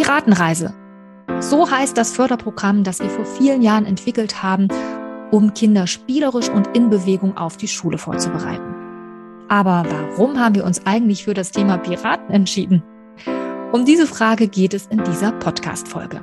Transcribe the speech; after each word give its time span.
Piratenreise. 0.00 0.72
So 1.40 1.70
heißt 1.70 1.94
das 1.98 2.12
Förderprogramm, 2.12 2.84
das 2.84 3.00
wir 3.00 3.10
vor 3.10 3.26
vielen 3.26 3.60
Jahren 3.60 3.84
entwickelt 3.84 4.42
haben, 4.42 4.68
um 5.30 5.52
Kinder 5.52 5.86
spielerisch 5.86 6.48
und 6.48 6.74
in 6.74 6.88
Bewegung 6.88 7.36
auf 7.36 7.58
die 7.58 7.68
Schule 7.68 7.98
vorzubereiten. 7.98 8.74
Aber 9.50 9.84
warum 9.90 10.40
haben 10.40 10.54
wir 10.54 10.64
uns 10.64 10.86
eigentlich 10.86 11.24
für 11.24 11.34
das 11.34 11.50
Thema 11.50 11.76
Piraten 11.76 12.30
entschieden? 12.30 12.82
Um 13.72 13.84
diese 13.84 14.06
Frage 14.06 14.48
geht 14.48 14.72
es 14.72 14.86
in 14.86 15.04
dieser 15.04 15.32
Podcast-Folge. 15.32 16.22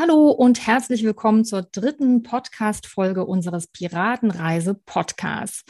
Hallo 0.00 0.30
und 0.30 0.66
herzlich 0.66 1.04
willkommen 1.04 1.44
zur 1.44 1.60
dritten 1.60 2.22
Podcast-Folge 2.22 3.26
unseres 3.26 3.66
Piratenreise-Podcasts. 3.66 5.62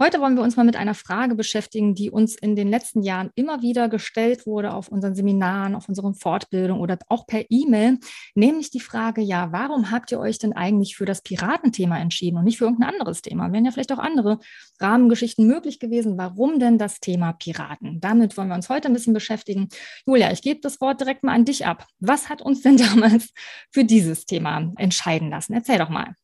Heute 0.00 0.20
wollen 0.20 0.34
wir 0.34 0.42
uns 0.42 0.56
mal 0.56 0.64
mit 0.64 0.74
einer 0.74 0.94
Frage 0.94 1.36
beschäftigen, 1.36 1.94
die 1.94 2.10
uns 2.10 2.34
in 2.34 2.56
den 2.56 2.66
letzten 2.66 3.02
Jahren 3.02 3.30
immer 3.36 3.62
wieder 3.62 3.88
gestellt 3.88 4.44
wurde 4.44 4.74
auf 4.74 4.88
unseren 4.88 5.14
Seminaren, 5.14 5.76
auf 5.76 5.88
unseren 5.88 6.16
Fortbildungen 6.16 6.82
oder 6.82 6.98
auch 7.08 7.28
per 7.28 7.44
E-Mail, 7.48 8.00
nämlich 8.34 8.72
die 8.72 8.80
Frage, 8.80 9.20
ja, 9.20 9.52
warum 9.52 9.92
habt 9.92 10.10
ihr 10.10 10.18
euch 10.18 10.40
denn 10.40 10.52
eigentlich 10.52 10.96
für 10.96 11.04
das 11.04 11.22
Piratenthema 11.22 11.96
entschieden 11.96 12.38
und 12.38 12.44
nicht 12.44 12.58
für 12.58 12.64
irgendein 12.64 12.90
anderes 12.90 13.22
Thema? 13.22 13.52
Wären 13.52 13.66
ja 13.66 13.70
vielleicht 13.70 13.92
auch 13.92 14.00
andere 14.00 14.40
Rahmengeschichten 14.80 15.46
möglich 15.46 15.78
gewesen. 15.78 16.18
Warum 16.18 16.58
denn 16.58 16.76
das 16.76 16.98
Thema 16.98 17.34
Piraten? 17.34 18.00
Damit 18.00 18.36
wollen 18.36 18.48
wir 18.48 18.56
uns 18.56 18.68
heute 18.68 18.88
ein 18.88 18.94
bisschen 18.94 19.14
beschäftigen. 19.14 19.68
Julia, 20.06 20.32
ich 20.32 20.42
gebe 20.42 20.58
das 20.60 20.80
Wort 20.80 21.00
direkt 21.00 21.22
mal 21.22 21.34
an 21.34 21.44
dich 21.44 21.66
ab. 21.66 21.86
Was 22.00 22.28
hat 22.28 22.42
uns 22.42 22.62
denn 22.62 22.76
damals 22.76 23.32
für 23.76 23.84
dieses 23.84 24.24
Thema 24.24 24.72
entscheiden 24.78 25.28
lassen? 25.28 25.52
Erzähl 25.52 25.76
doch 25.76 25.90
mal. 25.90 26.14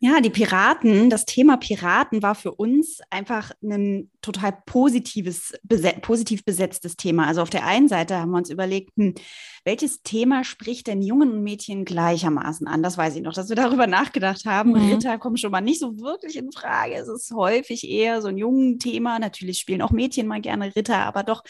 Ja, 0.00 0.22
die 0.22 0.30
Piraten, 0.30 1.10
das 1.10 1.26
Thema 1.26 1.58
Piraten 1.58 2.22
war 2.22 2.34
für 2.34 2.52
uns 2.54 3.00
einfach 3.10 3.52
ein 3.62 4.10
total 4.22 4.56
positives, 4.64 5.52
beset 5.62 6.00
positiv 6.00 6.46
besetztes 6.46 6.96
Thema. 6.96 7.26
Also 7.26 7.42
auf 7.42 7.50
der 7.50 7.66
einen 7.66 7.88
Seite 7.88 8.16
haben 8.16 8.30
wir 8.30 8.38
uns 8.38 8.48
überlegt, 8.48 8.90
hm, 8.96 9.14
welches 9.66 10.02
Thema 10.02 10.44
spricht 10.44 10.86
denn 10.86 11.02
Jungen 11.02 11.30
und 11.30 11.42
Mädchen 11.42 11.84
gleichermaßen 11.84 12.66
an? 12.66 12.82
Das 12.82 12.96
weiß 12.96 13.16
ich 13.16 13.22
noch, 13.22 13.34
dass 13.34 13.50
wir 13.50 13.56
darüber 13.56 13.86
nachgedacht 13.86 14.46
haben. 14.46 14.70
Mhm. 14.70 14.94
Ritter 14.94 15.18
kommen 15.18 15.36
schon 15.36 15.52
mal 15.52 15.60
nicht 15.60 15.80
so 15.80 16.00
wirklich 16.00 16.36
in 16.36 16.52
Frage. 16.52 16.94
Es 16.94 17.08
ist 17.08 17.32
häufig 17.34 17.86
eher 17.86 18.22
so 18.22 18.28
ein 18.28 18.38
jungen 18.38 18.78
Thema. 18.78 19.18
Natürlich 19.18 19.58
spielen 19.58 19.82
auch 19.82 19.90
Mädchen 19.90 20.26
mal 20.26 20.40
gerne 20.40 20.74
Ritter, 20.74 21.04
aber 21.04 21.22
doch 21.22 21.42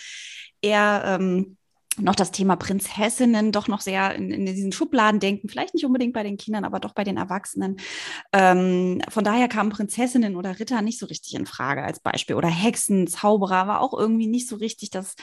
eher 0.61 1.19
ähm, 1.21 1.57
noch 1.99 2.15
das 2.15 2.31
Thema 2.31 2.57
Prinzessinnen 2.57 3.53
doch 3.53 3.69
noch 3.69 3.81
sehr 3.81 4.15
in, 4.15 4.31
in, 4.31 4.47
diesen 4.47 4.73
Schubladen 4.73 5.21
denken, 5.21 5.49
vielleicht 5.49 5.75
nicht 5.75 5.85
unbedingt 5.85 6.13
bei 6.13 6.23
den 6.23 6.37
Kindern, 6.37 6.65
aber 6.65 6.81
doch 6.81 6.93
bei 6.93 7.05
den 7.05 7.17
Erwachsenen. 7.17 7.77
Ähm, 8.33 9.01
von 9.09 9.25
daher 9.25 9.49
kamen 9.49 9.71
Prinzessinnen 9.71 10.37
oder 10.37 10.59
Ritter 10.59 10.83
nicht 10.83 10.99
so 10.99 11.07
richtig 11.07 11.35
in 11.35 11.47
Frage 11.47 11.83
als 11.83 12.01
Beispiel. 12.01 12.37
Oder 12.37 12.49
Hexen, 12.49 13.07
Zauberer 13.07 13.67
war 13.67 13.81
auch 13.81 13.93
irgendwie 13.93 14.27
nicht 14.27 14.49
so 14.49 14.57
richtig 14.57 14.91
das, 14.91 15.15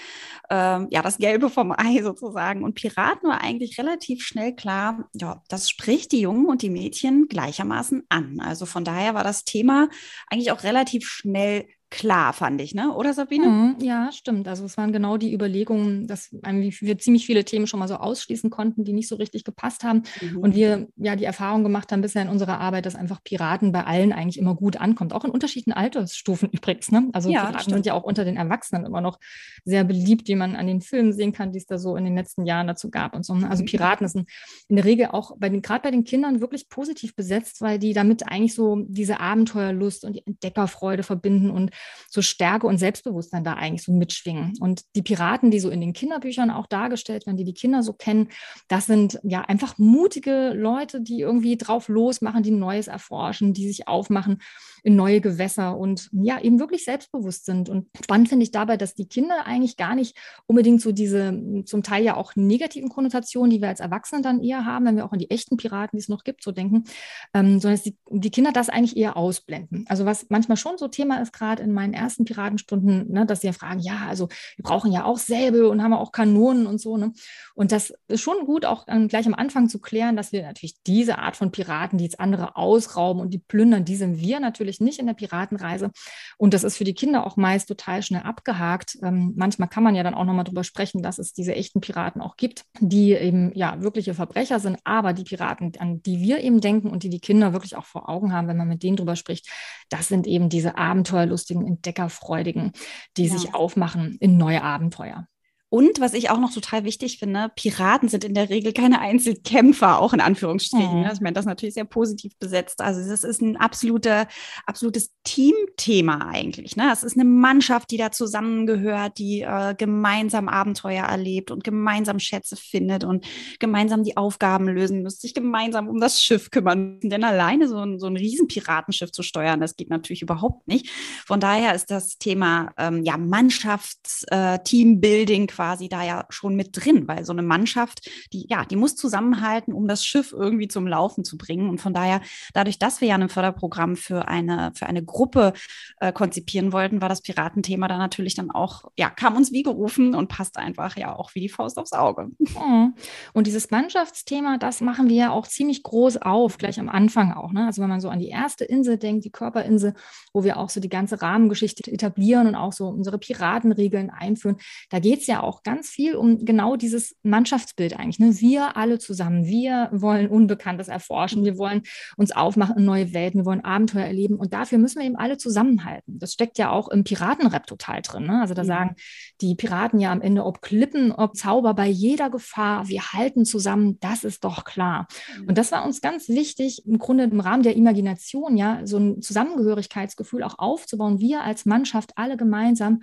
ähm, 0.49 0.87
ja, 0.91 1.01
das 1.01 1.17
Gelbe 1.17 1.49
vom 1.49 1.71
Ei 1.71 2.01
sozusagen. 2.03 2.63
Und 2.63 2.75
Piraten 2.75 3.29
war 3.29 3.41
eigentlich 3.41 3.77
relativ 3.77 4.23
schnell 4.23 4.55
klar, 4.55 5.09
ja, 5.13 5.41
das 5.49 5.69
spricht 5.69 6.11
die 6.11 6.21
Jungen 6.21 6.45
und 6.45 6.61
die 6.61 6.69
Mädchen 6.69 7.27
gleichermaßen 7.27 8.03
an. 8.09 8.39
Also 8.39 8.65
von 8.65 8.83
daher 8.83 9.13
war 9.13 9.23
das 9.23 9.43
Thema 9.43 9.89
eigentlich 10.29 10.51
auch 10.51 10.63
relativ 10.63 11.07
schnell 11.07 11.65
klar, 11.91 12.31
fand 12.31 12.61
ich, 12.61 12.73
ne? 12.73 12.93
Oder 12.95 13.13
Sabine? 13.13 13.47
Mhm, 13.47 13.75
ja, 13.81 14.11
stimmt. 14.13 14.47
Also 14.47 14.65
es 14.65 14.77
waren 14.77 14.93
genau 14.93 15.17
die 15.17 15.33
Überlegungen, 15.33 16.07
dass 16.07 16.31
wir 16.31 16.97
ziemlich 16.97 17.25
viele 17.25 17.43
Themen 17.43 17.67
schon 17.67 17.79
mal 17.79 17.87
so 17.87 17.97
ausschließen 17.97 18.49
konnten, 18.49 18.85
die 18.85 18.93
nicht 18.93 19.09
so 19.09 19.17
richtig 19.17 19.43
gepasst 19.43 19.83
haben. 19.83 20.03
Mhm. 20.21 20.37
Und 20.37 20.55
wir 20.55 20.87
ja 20.95 21.15
die 21.17 21.25
Erfahrung 21.25 21.63
gemacht 21.63 21.91
haben 21.91 22.01
bisher 22.01 22.21
in 22.21 22.29
unserer 22.29 22.59
Arbeit, 22.59 22.85
dass 22.85 22.95
einfach 22.95 23.21
Piraten 23.23 23.73
bei 23.73 23.83
allen 23.83 24.13
eigentlich 24.13 24.39
immer 24.39 24.55
gut 24.55 24.77
ankommt. 24.77 25.13
Auch 25.13 25.25
in 25.25 25.31
unterschiedlichen 25.31 25.73
Altersstufen 25.73 26.49
übrigens. 26.51 26.91
Ne? 26.91 27.09
Also 27.11 27.29
ja, 27.29 27.47
Piraten 27.47 27.73
sind 27.73 27.85
ja 27.85 27.93
auch 27.93 28.03
unter 28.03 28.23
den 28.23 28.37
Erwachsenen 28.37 28.85
immer 28.85 29.01
noch 29.01 29.19
sehr 29.65 29.83
beliebt, 29.83 30.29
wie 30.29 30.35
man 30.35 30.55
an 30.55 30.67
den 30.67 30.79
Filmen 30.79 31.11
sehen 31.11 31.33
kann, 31.33 31.51
die 31.51 31.59
es 31.59 31.65
da 31.65 31.77
so 31.77 31.97
in 31.97 32.05
den 32.05 32.15
letzten 32.15 32.45
Jahren 32.45 32.67
dazu 32.67 32.89
gab 32.89 33.13
und 33.13 33.25
so. 33.25 33.35
Ne? 33.35 33.49
Also 33.49 33.63
mhm. 33.63 33.67
Piraten 33.67 34.07
sind 34.07 34.29
in 34.69 34.77
der 34.77 34.85
Regel 34.85 35.07
auch 35.07 35.35
bei 35.37 35.49
den, 35.49 35.61
gerade 35.61 35.81
bei 35.81 35.91
den 35.91 36.05
Kindern 36.05 36.39
wirklich 36.39 36.69
positiv 36.69 37.15
besetzt, 37.17 37.61
weil 37.61 37.79
die 37.79 37.91
damit 37.91 38.27
eigentlich 38.27 38.55
so 38.55 38.77
diese 38.87 39.19
Abenteuerlust 39.19 40.05
und 40.05 40.13
die 40.13 40.25
Entdeckerfreude 40.25 41.03
verbinden 41.03 41.49
und 41.51 41.71
so 42.09 42.21
Stärke 42.21 42.67
und 42.67 42.77
Selbstbewusstsein 42.77 43.43
da 43.43 43.53
eigentlich 43.53 43.83
so 43.83 43.93
mitschwingen. 43.93 44.53
Und 44.59 44.83
die 44.95 45.01
Piraten, 45.01 45.49
die 45.49 45.59
so 45.59 45.69
in 45.69 45.79
den 45.79 45.93
Kinderbüchern 45.93 46.51
auch 46.51 46.67
dargestellt 46.67 47.25
werden, 47.25 47.37
die 47.37 47.45
die 47.45 47.53
Kinder 47.53 47.83
so 47.83 47.93
kennen, 47.93 48.29
das 48.67 48.85
sind 48.85 49.19
ja 49.23 49.41
einfach 49.41 49.77
mutige 49.77 50.53
Leute, 50.53 51.01
die 51.01 51.21
irgendwie 51.21 51.57
drauf 51.57 51.87
losmachen, 51.87 52.43
die 52.43 52.51
Neues 52.51 52.87
erforschen, 52.87 53.53
die 53.53 53.67
sich 53.67 53.87
aufmachen 53.87 54.41
in 54.83 54.95
neue 54.95 55.21
Gewässer 55.21 55.77
und 55.77 56.09
ja, 56.11 56.41
eben 56.41 56.59
wirklich 56.59 56.83
selbstbewusst 56.83 57.45
sind. 57.45 57.69
Und 57.69 57.87
spannend 58.03 58.29
finde 58.29 58.43
ich 58.43 58.51
dabei, 58.51 58.77
dass 58.77 58.95
die 58.95 59.07
Kinder 59.07 59.45
eigentlich 59.45 59.77
gar 59.77 59.95
nicht 59.95 60.17
unbedingt 60.47 60.81
so 60.81 60.91
diese 60.91 61.63
zum 61.65 61.83
Teil 61.83 62.03
ja 62.03 62.17
auch 62.17 62.35
negativen 62.35 62.89
Konnotationen, 62.89 63.51
die 63.51 63.61
wir 63.61 63.69
als 63.69 63.79
Erwachsene 63.79 64.21
dann 64.21 64.41
eher 64.41 64.65
haben, 64.65 64.85
wenn 64.85 64.95
wir 64.95 65.05
auch 65.05 65.11
an 65.11 65.19
die 65.19 65.29
echten 65.29 65.57
Piraten, 65.57 65.97
die 65.97 66.01
es 66.01 66.09
noch 66.09 66.23
gibt, 66.23 66.43
so 66.43 66.51
denken, 66.51 66.85
ähm, 67.33 67.59
sondern 67.59 67.73
dass 67.73 67.83
die, 67.83 67.95
die 68.09 68.31
Kinder 68.31 68.51
das 68.51 68.69
eigentlich 68.69 68.97
eher 68.97 69.17
ausblenden. 69.17 69.85
Also 69.87 70.05
was 70.05 70.25
manchmal 70.29 70.57
schon 70.57 70.77
so 70.77 70.87
Thema 70.87 71.21
ist, 71.21 71.33
gerade 71.33 71.63
in 71.63 71.70
meinen 71.73 71.93
ersten 71.93 72.25
Piratenstunden, 72.25 73.11
ne, 73.11 73.25
dass 73.25 73.41
sie 73.41 73.47
ja 73.47 73.53
fragen, 73.53 73.79
ja, 73.79 74.07
also 74.07 74.29
wir 74.55 74.63
brauchen 74.63 74.91
ja 74.91 75.05
auch 75.05 75.17
Säbel 75.17 75.65
und 75.65 75.81
haben 75.81 75.93
auch 75.93 76.11
Kanonen 76.11 76.67
und 76.67 76.79
so. 76.79 76.97
Ne? 76.97 77.13
Und 77.55 77.71
das 77.71 77.93
ist 78.07 78.21
schon 78.21 78.45
gut, 78.45 78.65
auch 78.65 78.85
ähm, 78.87 79.07
gleich 79.07 79.25
am 79.27 79.33
Anfang 79.33 79.69
zu 79.69 79.79
klären, 79.79 80.15
dass 80.15 80.31
wir 80.31 80.43
natürlich 80.43 80.81
diese 80.85 81.19
Art 81.19 81.35
von 81.35 81.51
Piraten, 81.51 81.97
die 81.97 82.05
jetzt 82.05 82.19
andere 82.19 82.55
ausrauben 82.55 83.21
und 83.21 83.33
die 83.33 83.39
plündern, 83.39 83.85
die 83.85 83.95
sind 83.95 84.19
wir 84.19 84.39
natürlich 84.39 84.79
nicht 84.79 84.99
in 84.99 85.07
der 85.07 85.13
Piratenreise. 85.13 85.91
Und 86.37 86.53
das 86.53 86.63
ist 86.63 86.77
für 86.77 86.83
die 86.83 86.93
Kinder 86.93 87.25
auch 87.25 87.37
meist 87.37 87.67
total 87.67 88.03
schnell 88.03 88.23
abgehakt. 88.23 88.97
Ähm, 89.03 89.33
manchmal 89.35 89.69
kann 89.69 89.83
man 89.83 89.95
ja 89.95 90.03
dann 90.03 90.13
auch 90.13 90.25
nochmal 90.25 90.45
drüber 90.45 90.63
sprechen, 90.63 91.03
dass 91.03 91.19
es 91.19 91.33
diese 91.33 91.55
echten 91.55 91.81
Piraten 91.81 92.21
auch 92.21 92.37
gibt, 92.37 92.65
die 92.79 93.13
eben 93.13 93.51
ja 93.55 93.81
wirkliche 93.81 94.13
Verbrecher 94.13 94.59
sind, 94.59 94.79
aber 94.83 95.13
die 95.13 95.23
Piraten, 95.23 95.73
an 95.79 96.01
die 96.03 96.19
wir 96.19 96.39
eben 96.41 96.61
denken 96.61 96.89
und 96.89 97.03
die 97.03 97.09
die 97.09 97.19
Kinder 97.19 97.53
wirklich 97.53 97.75
auch 97.75 97.85
vor 97.85 98.09
Augen 98.09 98.33
haben, 98.33 98.47
wenn 98.47 98.57
man 98.57 98.67
mit 98.67 98.83
denen 98.83 98.97
drüber 98.97 99.15
spricht, 99.15 99.47
das 99.89 100.07
sind 100.07 100.27
eben 100.27 100.49
diese 100.49 100.77
abenteuerlustigen 100.77 101.60
Entdecker 101.65 102.03
Entdeckerfreudigen, 102.03 102.71
die 103.17 103.25
ja. 103.25 103.37
sich 103.37 103.53
aufmachen 103.53 104.17
in 104.19 104.37
neue 104.37 104.61
Abenteuer. 104.63 105.27
Und 105.73 106.01
was 106.01 106.13
ich 106.13 106.29
auch 106.29 106.37
noch 106.37 106.53
total 106.53 106.83
wichtig 106.83 107.17
finde, 107.17 107.49
Piraten 107.55 108.09
sind 108.09 108.25
in 108.25 108.33
der 108.33 108.49
Regel 108.49 108.73
keine 108.73 108.99
Einzelkämpfer, 108.99 109.99
auch 109.99 110.11
in 110.11 110.19
Anführungsstrichen. 110.19 110.99
Mhm. 110.99 111.09
Ich 111.13 111.21
meine, 111.21 111.33
das 111.33 111.45
ist 111.45 111.49
natürlich 111.49 111.75
sehr 111.75 111.85
positiv 111.85 112.37
besetzt. 112.39 112.81
Also 112.81 113.09
das 113.09 113.23
ist 113.23 113.41
ein 113.41 113.55
absoluter, 113.55 114.27
absolutes 114.65 115.11
Teamthema 115.23 116.29
eigentlich. 116.29 116.75
Ne? 116.75 116.89
Es 116.91 117.03
ist 117.03 117.15
eine 117.15 117.23
Mannschaft, 117.23 117.89
die 117.91 117.95
da 117.95 118.11
zusammengehört, 118.11 119.17
die 119.17 119.43
äh, 119.43 119.73
gemeinsam 119.77 120.49
Abenteuer 120.49 121.05
erlebt 121.05 121.51
und 121.51 121.63
gemeinsam 121.63 122.19
Schätze 122.19 122.57
findet 122.57 123.05
und 123.05 123.25
gemeinsam 123.59 124.03
die 124.03 124.17
Aufgaben 124.17 124.67
lösen 124.67 125.03
muss, 125.03 125.21
sich 125.21 125.33
gemeinsam 125.33 125.87
um 125.87 126.01
das 126.01 126.21
Schiff 126.21 126.51
kümmern. 126.51 126.99
Denn 127.01 127.23
alleine 127.23 127.69
so 127.69 127.77
ein, 127.77 127.97
so 127.97 128.07
ein 128.07 128.17
Riesenpiratenschiff 128.17 129.13
zu 129.13 129.23
steuern, 129.23 129.61
das 129.61 129.77
geht 129.77 129.89
natürlich 129.89 130.21
überhaupt 130.21 130.67
nicht. 130.67 130.89
Von 131.25 131.39
daher 131.39 131.73
ist 131.73 131.91
das 131.91 132.17
Thema 132.17 132.73
ähm, 132.77 133.05
ja, 133.05 133.15
Mannschafts-, 133.15 134.25
äh, 134.27 134.59
Teambuilding 134.65 135.47
quasi 135.47 135.60
da 135.89 136.03
ja 136.03 136.25
schon 136.29 136.55
mit 136.55 136.69
drin, 136.73 137.07
weil 137.07 137.25
so 137.25 137.31
eine 137.31 137.43
Mannschaft, 137.43 138.09
die, 138.33 138.45
ja, 138.49 138.65
die 138.65 138.75
muss 138.75 138.95
zusammenhalten, 138.95 139.73
um 139.73 139.87
das 139.87 140.05
Schiff 140.05 140.31
irgendwie 140.31 140.67
zum 140.67 140.87
Laufen 140.87 141.23
zu 141.23 141.37
bringen. 141.37 141.69
Und 141.69 141.79
von 141.79 141.93
daher, 141.93 142.21
dadurch, 142.53 142.79
dass 142.79 143.01
wir 143.01 143.09
ja 143.09 143.15
ein 143.15 143.29
Förderprogramm 143.29 143.95
für 143.95 144.27
eine, 144.27 144.71
für 144.75 144.87
eine 144.87 145.03
Gruppe 145.03 145.53
äh, 145.99 146.11
konzipieren 146.11 146.71
wollten, 146.71 147.01
war 147.01 147.09
das 147.09 147.21
Piratenthema 147.21 147.87
da 147.87 147.97
natürlich 147.97 148.35
dann 148.35 148.51
auch, 148.51 148.85
ja, 148.97 149.09
kam 149.09 149.35
uns 149.35 149.51
wie 149.51 149.63
gerufen 149.63 150.15
und 150.15 150.27
passt 150.27 150.57
einfach 150.57 150.97
ja 150.97 151.15
auch 151.15 151.35
wie 151.35 151.41
die 151.41 151.49
Faust 151.49 151.77
aufs 151.77 151.93
Auge. 151.93 152.29
Mhm. 152.39 152.95
Und 153.33 153.47
dieses 153.47 153.71
Mannschaftsthema, 153.71 154.57
das 154.57 154.81
machen 154.81 155.09
wir 155.09 155.15
ja 155.15 155.31
auch 155.31 155.47
ziemlich 155.47 155.83
groß 155.83 156.17
auf, 156.17 156.57
gleich 156.57 156.79
am 156.79 156.89
Anfang 156.89 157.33
auch. 157.33 157.51
Ne? 157.51 157.65
Also 157.65 157.81
wenn 157.81 157.89
man 157.89 158.01
so 158.01 158.09
an 158.09 158.19
die 158.19 158.29
erste 158.29 158.65
Insel 158.65 158.97
denkt, 158.97 159.25
die 159.25 159.31
Körperinsel, 159.31 159.93
wo 160.33 160.43
wir 160.43 160.57
auch 160.57 160.69
so 160.69 160.79
die 160.79 160.89
ganze 160.89 161.21
Rahmengeschichte 161.21 161.91
etablieren 161.91 162.47
und 162.47 162.55
auch 162.55 162.73
so 162.73 162.87
unsere 162.87 163.17
Piratenregeln 163.17 164.09
einführen, 164.09 164.57
da 164.89 164.99
geht 164.99 165.21
es 165.21 165.27
ja 165.27 165.41
auch 165.41 165.50
auch 165.51 165.63
ganz 165.63 165.89
viel 165.89 166.15
um 166.15 166.45
genau 166.45 166.77
dieses 166.77 167.17
Mannschaftsbild 167.23 167.99
eigentlich. 167.99 168.19
Ne? 168.19 168.39
Wir 168.39 168.77
alle 168.77 168.99
zusammen, 168.99 169.45
wir 169.45 169.89
wollen 169.91 170.27
Unbekanntes 170.27 170.87
erforschen, 170.87 171.43
wir 171.43 171.57
wollen 171.57 171.81
uns 172.15 172.31
aufmachen 172.31 172.77
in 172.77 172.85
neue 172.85 173.13
Welten, 173.13 173.41
wir 173.41 173.45
wollen 173.45 173.65
Abenteuer 173.65 174.05
erleben 174.05 174.37
und 174.37 174.53
dafür 174.53 174.77
müssen 174.77 174.99
wir 174.99 175.05
eben 175.05 175.17
alle 175.17 175.37
zusammenhalten. 175.37 176.19
Das 176.19 176.31
steckt 176.31 176.57
ja 176.57 176.71
auch 176.71 176.87
im 176.87 177.03
Piratenrap 177.03 177.67
total 177.67 178.01
drin. 178.01 178.27
Ne? 178.27 178.39
Also 178.39 178.53
da 178.53 178.61
ja. 178.61 178.67
sagen 178.67 178.95
die 179.41 179.55
Piraten 179.55 179.99
ja 179.99 180.11
am 180.11 180.21
Ende, 180.21 180.45
ob 180.45 180.61
Klippen, 180.61 181.11
ob 181.11 181.35
Zauber, 181.35 181.73
bei 181.73 181.87
jeder 181.87 182.29
Gefahr, 182.29 182.87
wir 182.87 183.11
halten 183.11 183.43
zusammen, 183.43 183.99
das 183.99 184.23
ist 184.23 184.45
doch 184.45 184.63
klar. 184.63 185.07
Und 185.47 185.57
das 185.57 185.71
war 185.73 185.85
uns 185.85 185.99
ganz 185.99 186.29
wichtig, 186.29 186.85
im 186.85 186.97
Grunde 186.97 187.25
im 187.25 187.41
Rahmen 187.41 187.63
der 187.63 187.75
Imagination, 187.75 188.55
ja, 188.55 188.79
so 188.85 188.97
ein 188.97 189.21
Zusammengehörigkeitsgefühl 189.21 190.43
auch 190.43 190.59
aufzubauen, 190.59 191.19
wir 191.19 191.43
als 191.43 191.65
Mannschaft 191.65 192.11
alle 192.15 192.37
gemeinsam, 192.37 193.01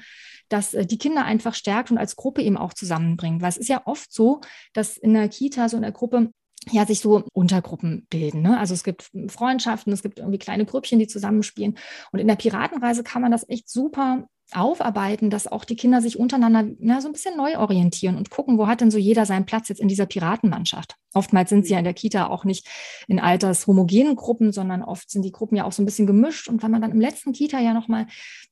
dass 0.48 0.74
äh, 0.74 0.86
die 0.86 0.98
Kinder 0.98 1.24
einfach 1.24 1.54
stärkt 1.54 1.90
und 1.90 1.98
als 1.98 2.16
Gruppe 2.16 2.37
eben 2.42 2.56
auch 2.56 2.74
zusammenbringt. 2.74 3.42
Weil 3.42 3.50
es 3.50 3.56
ist 3.56 3.68
ja 3.68 3.82
oft 3.84 4.12
so, 4.12 4.40
dass 4.72 4.96
in 4.96 5.14
der 5.14 5.28
Kita, 5.28 5.68
so 5.68 5.76
in 5.76 5.82
der 5.82 5.92
Gruppe, 5.92 6.30
ja, 6.70 6.86
sich 6.86 7.00
so 7.00 7.24
Untergruppen 7.32 8.06
bilden. 8.10 8.42
Ne? 8.42 8.58
Also 8.58 8.74
es 8.74 8.84
gibt 8.84 9.10
Freundschaften, 9.28 9.92
es 9.92 10.02
gibt 10.02 10.18
irgendwie 10.18 10.38
kleine 10.38 10.66
Grüppchen, 10.66 10.98
die 10.98 11.06
zusammenspielen. 11.06 11.78
Und 12.12 12.18
in 12.18 12.28
der 12.28 12.36
Piratenreise 12.36 13.02
kann 13.02 13.22
man 13.22 13.30
das 13.30 13.48
echt 13.48 13.68
super 13.68 14.28
aufarbeiten, 14.52 15.28
dass 15.28 15.46
auch 15.46 15.64
die 15.64 15.76
Kinder 15.76 16.00
sich 16.00 16.18
untereinander 16.18 16.74
ja, 16.80 17.00
so 17.00 17.08
ein 17.08 17.12
bisschen 17.12 17.36
neu 17.36 17.58
orientieren 17.58 18.16
und 18.16 18.30
gucken, 18.30 18.56
wo 18.56 18.66
hat 18.66 18.80
denn 18.80 18.90
so 18.90 18.96
jeder 18.96 19.26
seinen 19.26 19.44
Platz 19.44 19.68
jetzt 19.68 19.80
in 19.80 19.88
dieser 19.88 20.06
Piratenmannschaft. 20.06 20.96
Oftmals 21.12 21.50
sind 21.50 21.66
sie 21.66 21.72
ja 21.72 21.78
in 21.78 21.84
der 21.84 21.94
Kita 21.94 22.28
auch 22.28 22.44
nicht 22.44 22.66
in 23.08 23.20
altershomogenen 23.20 24.16
Gruppen, 24.16 24.52
sondern 24.52 24.82
oft 24.82 25.10
sind 25.10 25.22
die 25.22 25.32
Gruppen 25.32 25.56
ja 25.56 25.64
auch 25.64 25.72
so 25.72 25.82
ein 25.82 25.84
bisschen 25.84 26.06
gemischt. 26.06 26.48
Und 26.48 26.62
wenn 26.62 26.70
man 26.70 26.80
dann 26.80 26.92
im 26.92 27.00
letzten 27.00 27.32
Kita 27.32 27.60
ja 27.60 27.74
nochmal 27.74 28.06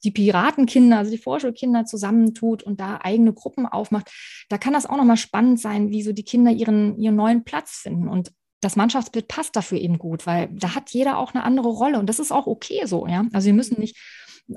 die 0.05 0.11
Piratenkinder, 0.11 0.99
also 0.99 1.11
die 1.11 1.19
Vorschulkinder 1.19 1.87
zusammentut 1.87 2.63
und 2.63 2.79
da 2.79 2.99
eigene 3.03 3.33
Gruppen 3.33 3.67
aufmacht, 3.67 4.11
da 4.51 4.59
kann 4.59 4.75
das 4.75 4.87
auch 4.87 4.97
nochmal 4.97 5.17
spannend 5.17 5.61
sein, 5.61 5.91
wie 5.91 6.03
so 6.03 6.13
die 6.13 6.25
Kinder 6.25 6.51
ihren, 6.51 6.99
ihren 6.99 7.17
neuen 7.17 7.45
Platz 7.45 7.81
finden. 7.83 8.09
Und 8.09 8.33
das 8.61 8.77
Mannschaftsbild 8.77 9.29
passt 9.29 9.57
dafür 9.57 9.79
eben 9.79 9.99
gut, 9.99 10.27
weil 10.27 10.49
da 10.53 10.75
hat 10.75 10.91
jeder 10.91 11.19
auch 11.19 11.35
eine 11.35 11.45
andere 11.45 11.69
Rolle 11.69 11.99
und 11.99 12.07
das 12.07 12.19
ist 12.19 12.33
auch 12.33 12.47
okay 12.47 12.87
so, 12.87 13.07
ja. 13.07 13.25
Also 13.33 13.47
wir 13.47 13.55
müssen 13.55 13.81
nicht 13.81 13.97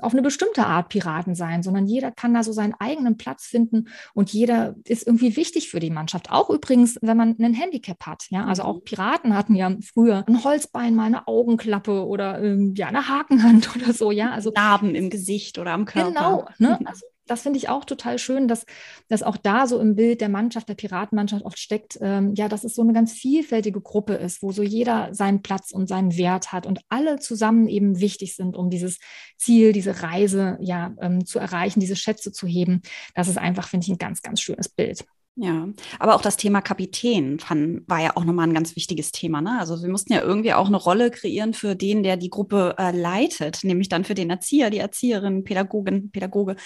auf 0.00 0.12
eine 0.12 0.22
bestimmte 0.22 0.66
Art 0.66 0.88
Piraten 0.88 1.34
sein, 1.34 1.62
sondern 1.62 1.86
jeder 1.86 2.10
kann 2.12 2.34
da 2.34 2.42
so 2.42 2.52
seinen 2.52 2.74
eigenen 2.78 3.16
Platz 3.16 3.46
finden 3.46 3.88
und 4.14 4.32
jeder 4.32 4.74
ist 4.84 5.06
irgendwie 5.06 5.36
wichtig 5.36 5.70
für 5.70 5.80
die 5.80 5.90
Mannschaft. 5.90 6.30
Auch 6.30 6.50
übrigens, 6.50 6.98
wenn 7.02 7.16
man 7.16 7.36
einen 7.38 7.54
Handicap 7.54 8.06
hat. 8.06 8.26
Ja, 8.30 8.46
also 8.46 8.62
auch 8.62 8.76
mhm. 8.76 8.84
Piraten 8.84 9.36
hatten 9.36 9.54
ja 9.54 9.74
früher 9.82 10.24
ein 10.26 10.44
Holzbein, 10.44 10.94
mal 10.94 11.04
eine 11.04 11.26
Augenklappe 11.26 12.06
oder 12.06 12.42
ähm, 12.42 12.74
ja 12.76 12.86
eine 12.86 13.08
Hakenhand 13.08 13.74
oder 13.76 13.92
so. 13.92 14.10
Ja, 14.10 14.30
also 14.30 14.50
Narben 14.54 14.94
im 14.94 15.10
Gesicht 15.10 15.58
oder 15.58 15.72
am 15.72 15.84
Körper. 15.84 16.08
Genau. 16.08 16.48
Ne? 16.58 16.78
Also 16.90 17.06
das 17.30 17.42
finde 17.42 17.58
ich 17.58 17.68
auch 17.68 17.84
total 17.84 18.18
schön, 18.18 18.48
dass, 18.48 18.66
dass 19.08 19.22
auch 19.22 19.36
da 19.36 19.68
so 19.68 19.78
im 19.78 19.94
Bild 19.94 20.20
der 20.20 20.28
Mannschaft, 20.28 20.68
der 20.68 20.74
Piratenmannschaft 20.74 21.44
oft 21.44 21.58
steckt, 21.58 21.96
ähm, 22.00 22.34
ja, 22.34 22.48
dass 22.48 22.64
es 22.64 22.74
so 22.74 22.82
eine 22.82 22.92
ganz 22.92 23.12
vielfältige 23.12 23.80
Gruppe 23.80 24.14
ist, 24.14 24.42
wo 24.42 24.50
so 24.50 24.64
jeder 24.64 25.14
seinen 25.14 25.40
Platz 25.40 25.70
und 25.70 25.88
seinen 25.88 26.16
Wert 26.16 26.52
hat 26.52 26.66
und 26.66 26.80
alle 26.88 27.20
zusammen 27.20 27.68
eben 27.68 28.00
wichtig 28.00 28.34
sind, 28.34 28.56
um 28.56 28.68
dieses 28.68 28.98
Ziel, 29.36 29.72
diese 29.72 30.02
Reise 30.02 30.58
ja 30.60 30.92
ähm, 31.00 31.24
zu 31.24 31.38
erreichen, 31.38 31.78
diese 31.78 31.96
Schätze 31.96 32.32
zu 32.32 32.48
heben. 32.48 32.82
Das 33.14 33.28
ist 33.28 33.38
einfach, 33.38 33.68
finde 33.68 33.84
ich, 33.84 33.92
ein 33.92 33.98
ganz, 33.98 34.22
ganz 34.22 34.40
schönes 34.40 34.68
Bild. 34.68 35.04
Ja, 35.42 35.68
aber 35.98 36.16
auch 36.16 36.20
das 36.20 36.36
Thema 36.36 36.60
Kapitän 36.60 37.38
fand, 37.38 37.88
war 37.88 38.02
ja 38.02 38.14
auch 38.14 38.26
nochmal 38.26 38.46
ein 38.46 38.52
ganz 38.52 38.76
wichtiges 38.76 39.10
Thema. 39.10 39.40
Ne? 39.40 39.58
Also 39.58 39.80
wir 39.80 39.88
mussten 39.88 40.12
ja 40.12 40.20
irgendwie 40.20 40.52
auch 40.52 40.66
eine 40.66 40.76
Rolle 40.76 41.10
kreieren 41.10 41.54
für 41.54 41.74
den, 41.74 42.02
der 42.02 42.18
die 42.18 42.28
Gruppe 42.28 42.74
äh, 42.76 42.90
leitet, 42.94 43.64
nämlich 43.64 43.88
dann 43.88 44.04
für 44.04 44.12
den 44.12 44.28
Erzieher, 44.28 44.68
die 44.68 44.80
Erzieherin, 44.80 45.42
Pädagogin, 45.42 46.10
Pädagoge, 46.10 46.56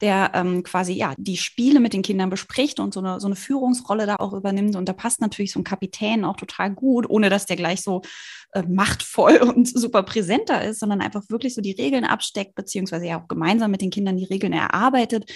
der 0.00 0.32
ähm, 0.34 0.64
quasi 0.64 0.94
ja 0.94 1.14
die 1.16 1.36
Spiele 1.36 1.78
mit 1.78 1.92
den 1.92 2.02
Kindern 2.02 2.28
bespricht 2.28 2.80
und 2.80 2.92
so 2.92 2.98
eine, 2.98 3.20
so 3.20 3.28
eine 3.28 3.36
Führungsrolle 3.36 4.04
da 4.04 4.16
auch 4.16 4.32
übernimmt. 4.32 4.74
Und 4.74 4.88
da 4.88 4.94
passt 4.94 5.20
natürlich 5.20 5.52
so 5.52 5.60
ein 5.60 5.64
Kapitän 5.64 6.24
auch 6.24 6.36
total 6.36 6.72
gut, 6.72 7.08
ohne 7.08 7.30
dass 7.30 7.46
der 7.46 7.54
gleich 7.54 7.82
so 7.82 8.02
äh, 8.50 8.64
machtvoll 8.68 9.36
und 9.54 9.68
super 9.68 10.02
präsenter 10.02 10.64
ist, 10.64 10.80
sondern 10.80 11.02
einfach 11.02 11.22
wirklich 11.28 11.54
so 11.54 11.60
die 11.60 11.70
Regeln 11.70 12.04
absteckt, 12.04 12.56
beziehungsweise 12.56 13.06
ja 13.06 13.22
auch 13.22 13.28
gemeinsam 13.28 13.70
mit 13.70 13.80
den 13.80 13.90
Kindern 13.90 14.16
die 14.16 14.24
Regeln 14.24 14.52
erarbeitet 14.52 15.30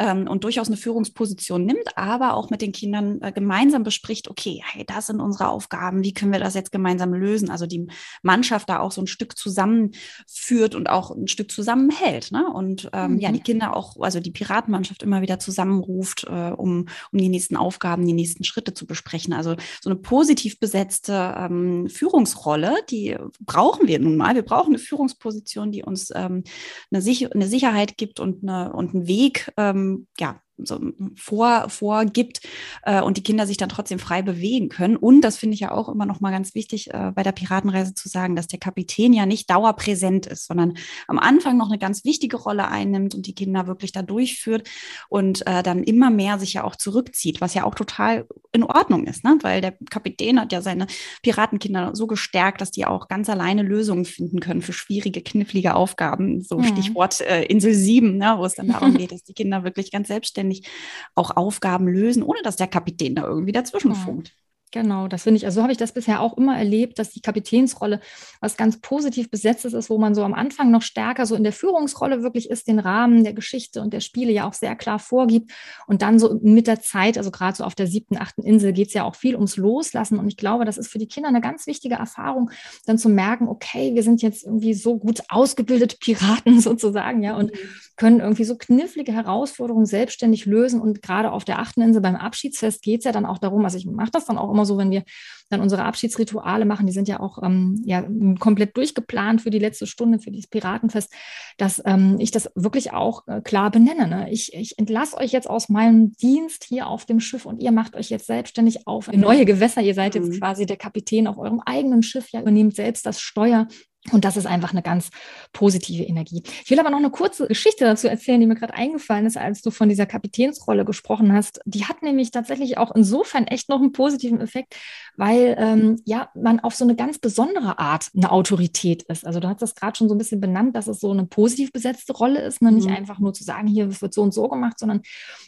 ähm, 0.00 0.26
und 0.26 0.44
durchaus 0.44 0.68
eine 0.68 0.78
Führungsposition 0.78 1.66
nimmt, 1.66 1.96
aber 1.96 2.34
auch 2.34 2.48
mit 2.48 2.62
den 2.62 2.72
Kindern 2.72 3.20
äh, 3.20 3.32
gemeinsam 3.32 3.82
bespricht, 3.82 4.28
okay, 4.28 4.62
hey, 4.64 4.84
das 4.86 5.06
sind 5.08 5.20
unsere 5.20 5.48
Aufgaben, 5.48 6.02
wie 6.02 6.14
können 6.14 6.32
wir 6.32 6.40
das 6.40 6.54
jetzt 6.54 6.72
gemeinsam 6.72 7.12
lösen? 7.12 7.50
Also 7.50 7.66
die 7.66 7.86
Mannschaft 8.22 8.70
da 8.70 8.80
auch 8.80 8.92
so 8.92 9.02
ein 9.02 9.06
Stück 9.06 9.36
zusammenführt 9.36 10.74
und 10.74 10.88
auch 10.88 11.10
ein 11.10 11.28
Stück 11.28 11.50
zusammenhält. 11.52 12.32
Ne? 12.32 12.50
Und 12.50 12.88
ähm, 12.94 13.12
mhm. 13.12 13.18
ja, 13.18 13.30
die 13.30 13.40
Kinder 13.40 13.76
auch, 13.76 14.00
also 14.00 14.20
die 14.20 14.30
Piratenmannschaft 14.30 15.02
immer 15.02 15.20
wieder 15.20 15.38
zusammenruft, 15.38 16.24
äh, 16.24 16.50
um, 16.50 16.86
um 17.12 17.18
die 17.18 17.28
nächsten 17.28 17.56
Aufgaben, 17.56 18.06
die 18.06 18.14
nächsten 18.14 18.44
Schritte 18.44 18.72
zu 18.72 18.86
besprechen. 18.86 19.34
Also 19.34 19.56
so 19.82 19.90
eine 19.90 19.98
positiv 19.98 20.58
besetzte 20.58 21.34
ähm, 21.36 21.88
Führungsrolle, 21.90 22.76
die 22.88 23.18
brauchen 23.40 23.86
wir 23.86 23.98
nun 23.98 24.16
mal. 24.16 24.34
Wir 24.34 24.44
brauchen 24.44 24.68
eine 24.68 24.78
Führungsposition, 24.78 25.72
die 25.72 25.82
uns 25.82 26.10
ähm, 26.14 26.44
eine, 26.90 27.02
Sicher 27.02 27.28
eine 27.34 27.48
Sicherheit 27.48 27.98
gibt 27.98 28.18
und, 28.18 28.42
eine, 28.42 28.72
und 28.72 28.94
einen 28.94 29.06
Weg, 29.06 29.52
ähm, 29.58 29.89
ja, 30.20 30.42
so 30.64 30.80
vor, 31.16 31.68
vorgibt 31.68 32.40
äh, 32.82 33.00
und 33.00 33.16
die 33.16 33.22
Kinder 33.22 33.46
sich 33.46 33.56
dann 33.56 33.68
trotzdem 33.68 33.98
frei 33.98 34.22
bewegen 34.22 34.68
können. 34.68 34.96
Und 34.96 35.22
das 35.22 35.36
finde 35.36 35.54
ich 35.54 35.60
ja 35.60 35.70
auch 35.72 35.88
immer 35.88 36.06
noch 36.06 36.20
mal 36.20 36.30
ganz 36.30 36.54
wichtig 36.54 36.92
äh, 36.92 37.12
bei 37.14 37.22
der 37.22 37.32
Piratenreise 37.32 37.94
zu 37.94 38.08
sagen, 38.08 38.36
dass 38.36 38.46
der 38.46 38.58
Kapitän 38.58 39.12
ja 39.12 39.26
nicht 39.26 39.50
dauerpräsent 39.50 40.26
ist, 40.26 40.46
sondern 40.46 40.74
am 41.06 41.18
Anfang 41.18 41.56
noch 41.56 41.68
eine 41.68 41.78
ganz 41.78 42.04
wichtige 42.04 42.36
Rolle 42.36 42.68
einnimmt 42.68 43.14
und 43.14 43.26
die 43.26 43.34
Kinder 43.34 43.66
wirklich 43.66 43.92
da 43.92 44.02
durchführt 44.02 44.68
und 45.08 45.46
äh, 45.46 45.62
dann 45.62 45.82
immer 45.82 46.10
mehr 46.10 46.38
sich 46.38 46.54
ja 46.54 46.64
auch 46.64 46.76
zurückzieht, 46.76 47.40
was 47.40 47.54
ja 47.54 47.64
auch 47.64 47.74
total 47.74 48.26
in 48.52 48.64
Ordnung 48.64 49.06
ist, 49.06 49.24
ne? 49.24 49.38
weil 49.42 49.60
der 49.60 49.72
Kapitän 49.90 50.40
hat 50.40 50.52
ja 50.52 50.60
seine 50.60 50.86
Piratenkinder 51.22 51.94
so 51.94 52.06
gestärkt, 52.06 52.60
dass 52.60 52.70
die 52.70 52.86
auch 52.86 53.08
ganz 53.08 53.28
alleine 53.28 53.62
Lösungen 53.62 54.04
finden 54.04 54.40
können 54.40 54.62
für 54.62 54.72
schwierige, 54.72 55.22
knifflige 55.22 55.74
Aufgaben. 55.74 56.42
So 56.42 56.58
mhm. 56.58 56.64
Stichwort 56.64 57.20
äh, 57.20 57.44
Insel 57.44 57.74
7, 57.74 58.16
ne? 58.16 58.34
wo 58.38 58.44
es 58.44 58.54
dann 58.54 58.68
darum 58.68 58.94
geht, 58.98 59.12
dass 59.12 59.22
die 59.22 59.34
Kinder 59.34 59.64
wirklich 59.64 59.92
ganz 59.92 60.08
selbstständig 60.08 60.49
selbstständig 60.50 60.68
auch 61.14 61.36
Aufgaben 61.36 61.88
lösen, 61.88 62.22
ohne 62.22 62.42
dass 62.42 62.56
der 62.56 62.68
Kapitän 62.68 63.14
da 63.14 63.24
irgendwie 63.24 63.52
dazwischen 63.52 63.94
funkt. 63.94 64.34
Genau, 64.72 65.08
das 65.08 65.24
finde 65.24 65.38
ich, 65.38 65.46
also 65.46 65.56
so 65.56 65.62
habe 65.62 65.72
ich 65.72 65.78
das 65.78 65.90
bisher 65.92 66.20
auch 66.20 66.36
immer 66.36 66.56
erlebt, 66.56 67.00
dass 67.00 67.10
die 67.10 67.20
Kapitänsrolle 67.20 68.00
was 68.40 68.56
ganz 68.56 68.80
positiv 68.80 69.28
besetztes 69.28 69.74
ist, 69.74 69.90
wo 69.90 69.98
man 69.98 70.14
so 70.14 70.22
am 70.22 70.32
Anfang 70.32 70.70
noch 70.70 70.82
stärker 70.82 71.26
so 71.26 71.34
in 71.34 71.42
der 71.42 71.52
Führungsrolle 71.52 72.22
wirklich 72.22 72.50
ist, 72.50 72.68
den 72.68 72.78
Rahmen 72.78 73.24
der 73.24 73.32
Geschichte 73.32 73.80
und 73.80 73.92
der 73.92 73.98
Spiele 73.98 74.30
ja 74.30 74.48
auch 74.48 74.52
sehr 74.52 74.76
klar 74.76 75.00
vorgibt. 75.00 75.50
Und 75.88 76.02
dann 76.02 76.20
so 76.20 76.38
mit 76.40 76.68
der 76.68 76.80
Zeit, 76.80 77.18
also 77.18 77.32
gerade 77.32 77.56
so 77.56 77.64
auf 77.64 77.74
der 77.74 77.88
siebten, 77.88 78.16
achten 78.16 78.44
Insel 78.44 78.72
geht 78.72 78.88
es 78.88 78.94
ja 78.94 79.02
auch 79.02 79.16
viel 79.16 79.34
ums 79.34 79.56
Loslassen. 79.56 80.20
Und 80.20 80.28
ich 80.28 80.36
glaube, 80.36 80.64
das 80.64 80.78
ist 80.78 80.88
für 80.88 80.98
die 80.98 81.08
Kinder 81.08 81.30
eine 81.30 81.40
ganz 81.40 81.66
wichtige 81.66 81.96
Erfahrung, 81.96 82.52
dann 82.86 82.96
zu 82.96 83.08
merken, 83.08 83.48
okay, 83.48 83.96
wir 83.96 84.04
sind 84.04 84.22
jetzt 84.22 84.44
irgendwie 84.44 84.74
so 84.74 84.98
gut 84.98 85.20
ausgebildete 85.28 85.96
Piraten 85.96 86.60
sozusagen, 86.60 87.24
ja, 87.24 87.36
und 87.36 87.52
mhm. 87.52 87.58
können 87.96 88.20
irgendwie 88.20 88.44
so 88.44 88.56
knifflige 88.56 89.12
Herausforderungen 89.12 89.86
selbstständig 89.86 90.46
lösen. 90.46 90.80
Und 90.80 91.02
gerade 91.02 91.32
auf 91.32 91.44
der 91.44 91.58
achten 91.58 91.82
Insel 91.82 92.02
beim 92.02 92.14
Abschiedsfest 92.14 92.82
geht 92.82 93.00
es 93.00 93.04
ja 93.04 93.10
dann 93.10 93.26
auch 93.26 93.38
darum, 93.38 93.64
also 93.64 93.76
ich 93.76 93.86
mache 93.86 94.12
das 94.12 94.26
dann 94.26 94.38
auch 94.38 94.50
immer 94.50 94.59
immer 94.60 94.66
so, 94.66 94.78
wenn 94.78 94.90
wir 94.90 95.04
dann 95.48 95.60
unsere 95.60 95.84
Abschiedsrituale 95.84 96.64
machen, 96.64 96.86
die 96.86 96.92
sind 96.92 97.08
ja 97.08 97.18
auch 97.18 97.42
ähm, 97.42 97.82
ja, 97.84 98.06
komplett 98.38 98.76
durchgeplant 98.76 99.42
für 99.42 99.50
die 99.50 99.58
letzte 99.58 99.86
Stunde, 99.86 100.20
für 100.20 100.30
dieses 100.30 100.46
Piratenfest, 100.48 101.12
dass 101.58 101.82
ähm, 101.84 102.16
ich 102.20 102.30
das 102.30 102.50
wirklich 102.54 102.92
auch 102.92 103.26
äh, 103.26 103.40
klar 103.40 103.70
benenne. 103.70 104.06
Ne? 104.06 104.30
Ich, 104.30 104.54
ich 104.54 104.78
entlasse 104.78 105.16
euch 105.16 105.32
jetzt 105.32 105.50
aus 105.50 105.68
meinem 105.68 106.12
Dienst 106.12 106.64
hier 106.64 106.86
auf 106.86 107.04
dem 107.04 107.18
Schiff 107.18 107.46
und 107.46 107.60
ihr 107.60 107.72
macht 107.72 107.96
euch 107.96 108.10
jetzt 108.10 108.26
selbstständig 108.26 108.86
auf 108.86 109.08
in 109.08 109.20
neue 109.20 109.44
Gewässer. 109.44 109.80
Ihr 109.80 109.94
seid 109.94 110.14
jetzt 110.14 110.28
mhm. 110.28 110.38
quasi 110.38 110.66
der 110.66 110.76
Kapitän 110.76 111.26
auf 111.26 111.38
eurem 111.38 111.60
eigenen 111.66 112.02
Schiff, 112.02 112.30
ja, 112.30 112.40
übernehmt 112.40 112.76
selbst 112.76 113.04
das 113.06 113.20
Steuer 113.20 113.66
und 114.12 114.24
das 114.24 114.38
ist 114.38 114.46
einfach 114.46 114.72
eine 114.72 114.82
ganz 114.82 115.10
positive 115.52 116.02
Energie. 116.02 116.42
Ich 116.64 116.70
will 116.70 116.80
aber 116.80 116.88
noch 116.88 116.98
eine 116.98 117.10
kurze 117.10 117.46
Geschichte 117.46 117.84
dazu 117.84 118.08
erzählen, 118.08 118.40
die 118.40 118.46
mir 118.46 118.54
gerade 118.54 118.72
eingefallen 118.72 119.26
ist, 119.26 119.36
als 119.36 119.60
du 119.60 119.70
von 119.70 119.90
dieser 119.90 120.06
Kapitänsrolle 120.06 120.86
gesprochen 120.86 121.34
hast. 121.34 121.60
Die 121.66 121.84
hat 121.84 122.02
nämlich 122.02 122.30
tatsächlich 122.30 122.78
auch 122.78 122.94
insofern 122.94 123.46
echt 123.46 123.68
noch 123.68 123.78
einen 123.78 123.92
positiven 123.92 124.40
Effekt, 124.40 124.74
weil 125.16 125.54
ähm, 125.58 126.00
ja 126.06 126.30
man 126.34 126.60
auf 126.60 126.74
so 126.74 126.84
eine 126.84 126.96
ganz 126.96 127.18
besondere 127.18 127.78
Art 127.78 128.08
eine 128.16 128.32
Autorität 128.32 129.02
ist. 129.02 129.26
Also 129.26 129.38
du 129.38 129.48
hast 129.48 129.60
das 129.60 129.74
gerade 129.74 129.96
schon 129.98 130.08
so 130.08 130.14
ein 130.14 130.18
bisschen 130.18 130.40
benannt, 130.40 130.74
dass 130.76 130.86
es 130.88 130.98
so 130.98 131.10
eine 131.10 131.26
positiv 131.26 131.70
besetzte 131.70 132.14
Rolle 132.14 132.40
ist, 132.40 132.62
ne? 132.62 132.72
nicht 132.72 132.88
mhm. 132.88 132.96
einfach 132.96 133.18
nur 133.18 133.34
zu 133.34 133.44
sagen, 133.44 133.68
hier 133.68 134.00
wird 134.00 134.14
so 134.14 134.22
und 134.22 134.32
so 134.32 134.48
gemacht, 134.48 134.78
sondern 134.78 135.02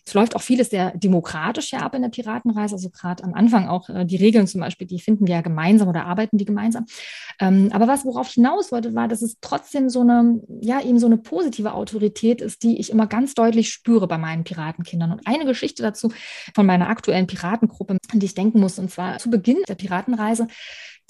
es 0.05 0.13
läuft 0.13 0.37
auch 0.37 0.43
vieles 0.43 0.69
sehr 0.69 0.91
demokratisch 0.91 1.73
ja 1.73 1.81
ab 1.81 1.95
in 1.95 2.03
der 2.03 2.11
Piratenreise. 2.11 2.75
Also 2.75 2.91
gerade 2.91 3.25
am 3.25 3.33
Anfang 3.33 3.69
auch 3.69 3.89
äh, 3.89 4.05
die 4.05 4.17
Regeln 4.17 4.47
zum 4.47 4.61
Beispiel, 4.61 4.87
die 4.87 5.01
finden 5.01 5.27
wir 5.27 5.37
ja 5.37 5.41
gemeinsam 5.41 5.89
oder 5.89 6.05
arbeiten 6.05 6.37
die 6.37 6.45
gemeinsam. 6.45 6.85
Ähm, 7.41 7.71
aber 7.73 7.89
was, 7.89 8.05
worauf 8.05 8.29
ich 8.29 8.42
hinaus 8.43 8.73
wollte, 8.73 8.95
war, 8.95 9.07
dass 9.07 9.23
es 9.23 9.37
trotzdem 9.41 9.89
so 9.89 10.01
eine, 10.01 10.41
ja, 10.61 10.81
eben 10.81 10.99
so 10.99 11.07
eine 11.07 11.17
positive 11.17 11.75
Autorität 11.75 12.41
ist, 12.41 12.63
die 12.65 12.81
ich 12.81 12.91
immer 12.91 13.07
ganz 13.07 13.35
deutlich 13.35 13.71
spüre 13.71 14.09
bei 14.09 14.19
meinen 14.19 14.43
Piratenkindern. 14.43 15.13
Und 15.13 15.27
eine 15.27 15.45
Geschichte 15.45 15.83
dazu 15.83 16.13
von 16.55 16.67
meiner 16.67 16.89
aktuellen 16.89 17.29
Piratengruppe, 17.29 17.99
an 18.13 18.19
die 18.19 18.27
ich 18.27 18.35
denken 18.35 18.59
muss, 18.59 18.79
und 18.79 18.91
zwar 18.91 19.19
zu 19.19 19.31
Beginn 19.31 19.59
der 19.69 19.77
Piratenreise, 19.77 20.49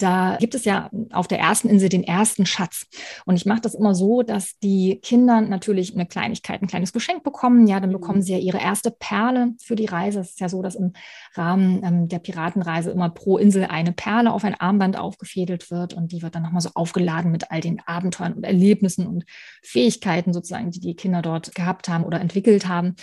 da 0.03 0.35
gibt 0.39 0.53
es 0.53 0.65
ja 0.65 0.89
auf 1.11 1.27
der 1.29 1.39
ersten 1.39 1.69
Insel 1.69 1.87
den 1.87 2.03
ersten 2.03 2.45
Schatz. 2.45 2.87
Und 3.25 3.37
ich 3.37 3.45
mache 3.45 3.61
das 3.61 3.73
immer 3.73 3.95
so, 3.95 4.21
dass 4.21 4.59
die 4.59 4.99
Kinder 5.01 5.39
natürlich 5.39 5.93
eine 5.93 6.05
Kleinigkeit, 6.05 6.61
ein 6.61 6.67
kleines 6.67 6.91
Geschenk 6.91 7.23
bekommen. 7.23 7.67
Ja, 7.67 7.79
dann 7.79 7.89
mhm. 7.89 7.93
bekommen 7.93 8.21
sie 8.21 8.33
ja 8.33 8.37
ihre 8.37 8.59
erste 8.59 8.91
Perle 8.91 9.53
für 9.63 9.75
die 9.75 9.85
Reise. 9.85 10.19
Es 10.19 10.31
ist 10.31 10.41
ja 10.41 10.49
so, 10.49 10.61
dass 10.61 10.75
im 10.75 10.91
Rahmen 11.35 11.81
ähm, 11.85 12.07
der 12.09 12.19
Piratenreise 12.19 12.91
immer 12.91 13.09
pro 13.09 13.37
Insel 13.37 13.63
eine 13.65 13.93
Perle 13.93 14.33
auf 14.33 14.43
ein 14.43 14.55
Armband 14.55 14.97
aufgefädelt 14.97 15.71
wird 15.71 15.93
und 15.93 16.11
die 16.11 16.21
wird 16.21 16.35
dann 16.35 16.43
nochmal 16.43 16.61
so 16.61 16.71
aufgeladen 16.75 17.31
mit 17.31 17.49
all 17.49 17.61
den 17.61 17.81
Abenteuern 17.85 18.33
und 18.33 18.43
Erlebnissen 18.43 19.07
und 19.07 19.23
Fähigkeiten 19.61 20.33
sozusagen, 20.33 20.71
die 20.71 20.81
die 20.81 20.95
Kinder 20.95 21.21
dort 21.21 21.55
gehabt 21.55 21.87
haben 21.87 22.03
oder 22.03 22.19
entwickelt 22.19 22.67
haben. 22.67 22.95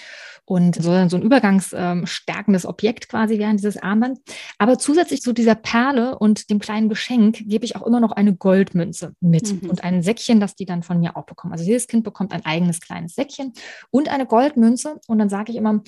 Und 0.44 0.74
so, 0.74 1.08
so 1.08 1.16
ein 1.16 1.22
übergangsstärkendes 1.22 2.64
ähm, 2.64 2.70
Objekt 2.70 3.08
quasi 3.08 3.38
während 3.38 3.60
dieses 3.60 3.78
Armband. 3.78 4.18
Aber 4.58 4.78
zusätzlich 4.78 5.22
zu 5.22 5.32
dieser 5.32 5.54
Perle 5.54 6.18
und 6.18 6.50
dem 6.50 6.58
kleinen 6.58 6.89
Geschenk 6.90 7.48
gebe 7.48 7.64
ich 7.64 7.76
auch 7.76 7.86
immer 7.86 8.00
noch 8.00 8.12
eine 8.12 8.36
Goldmünze 8.36 9.14
mit 9.20 9.62
mhm. 9.62 9.70
und 9.70 9.82
ein 9.82 10.02
Säckchen, 10.02 10.40
das 10.40 10.54
die 10.54 10.66
dann 10.66 10.82
von 10.82 11.00
mir 11.00 11.16
auch 11.16 11.24
bekommen. 11.24 11.54
Also 11.54 11.64
jedes 11.64 11.86
Kind 11.86 12.04
bekommt 12.04 12.34
ein 12.34 12.44
eigenes 12.44 12.80
kleines 12.80 13.14
Säckchen 13.14 13.54
und 13.90 14.10
eine 14.10 14.26
Goldmünze. 14.26 15.00
Und 15.06 15.18
dann 15.18 15.30
sage 15.30 15.52
ich 15.52 15.56
immer, 15.56 15.82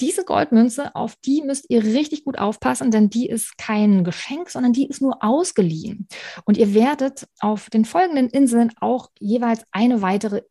diese 0.00 0.24
Goldmünze, 0.24 0.94
auf 0.94 1.16
die 1.16 1.42
müsst 1.42 1.66
ihr 1.68 1.84
richtig 1.84 2.24
gut 2.24 2.38
aufpassen, 2.38 2.90
denn 2.90 3.10
die 3.10 3.28
ist 3.28 3.58
kein 3.58 4.02
Geschenk, 4.02 4.48
sondern 4.48 4.72
die 4.72 4.86
ist 4.86 5.02
nur 5.02 5.22
ausgeliehen. 5.22 6.08
Und 6.46 6.56
ihr 6.56 6.72
werdet 6.72 7.28
auf 7.40 7.68
den 7.68 7.84
folgenden 7.84 8.28
Inseln 8.28 8.72
auch 8.80 9.10
jeweils 9.20 9.64
eine 9.70 10.00
weitere 10.00 10.42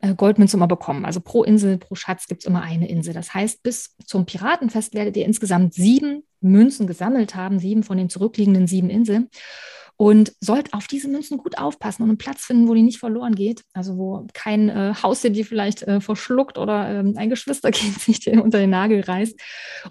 äh, 0.00 0.14
Goldmünze 0.14 0.56
immer 0.56 0.68
bekommen. 0.68 1.04
Also 1.04 1.20
pro 1.20 1.42
Insel, 1.42 1.78
pro 1.78 1.94
Schatz 1.94 2.26
gibt 2.26 2.42
es 2.42 2.46
immer 2.46 2.62
eine 2.62 2.88
Insel. 2.88 3.14
Das 3.14 3.34
heißt, 3.34 3.62
bis 3.62 3.96
zum 4.04 4.26
Piratenfest 4.26 4.94
werdet 4.94 5.16
ihr 5.16 5.24
insgesamt 5.24 5.74
sieben 5.74 6.22
Münzen 6.42 6.86
gesammelt 6.86 7.34
haben, 7.34 7.58
sieben 7.58 7.82
von 7.82 7.96
den 7.96 8.08
zurückliegenden 8.08 8.66
sieben 8.66 8.90
Inseln. 8.90 9.28
Und 9.96 10.32
sollt 10.40 10.74
auf 10.74 10.88
diese 10.88 11.06
Münzen 11.06 11.38
gut 11.38 11.58
aufpassen 11.58 12.02
und 12.02 12.08
einen 12.08 12.18
Platz 12.18 12.44
finden, 12.44 12.66
wo 12.66 12.74
die 12.74 12.82
nicht 12.82 12.98
verloren 12.98 13.34
geht. 13.34 13.62
Also 13.72 13.96
wo 13.98 14.26
kein 14.32 14.68
äh, 14.68 14.94
Haustier 15.00 15.30
die 15.30 15.44
vielleicht 15.44 15.82
äh, 15.82 16.00
verschluckt 16.00 16.58
oder 16.58 16.88
ähm, 16.88 17.14
ein 17.16 17.30
Geschwisterkind 17.30 18.00
sich 18.00 18.20
den 18.20 18.40
unter 18.40 18.58
den 18.58 18.70
Nagel 18.70 19.00
reißt. 19.02 19.38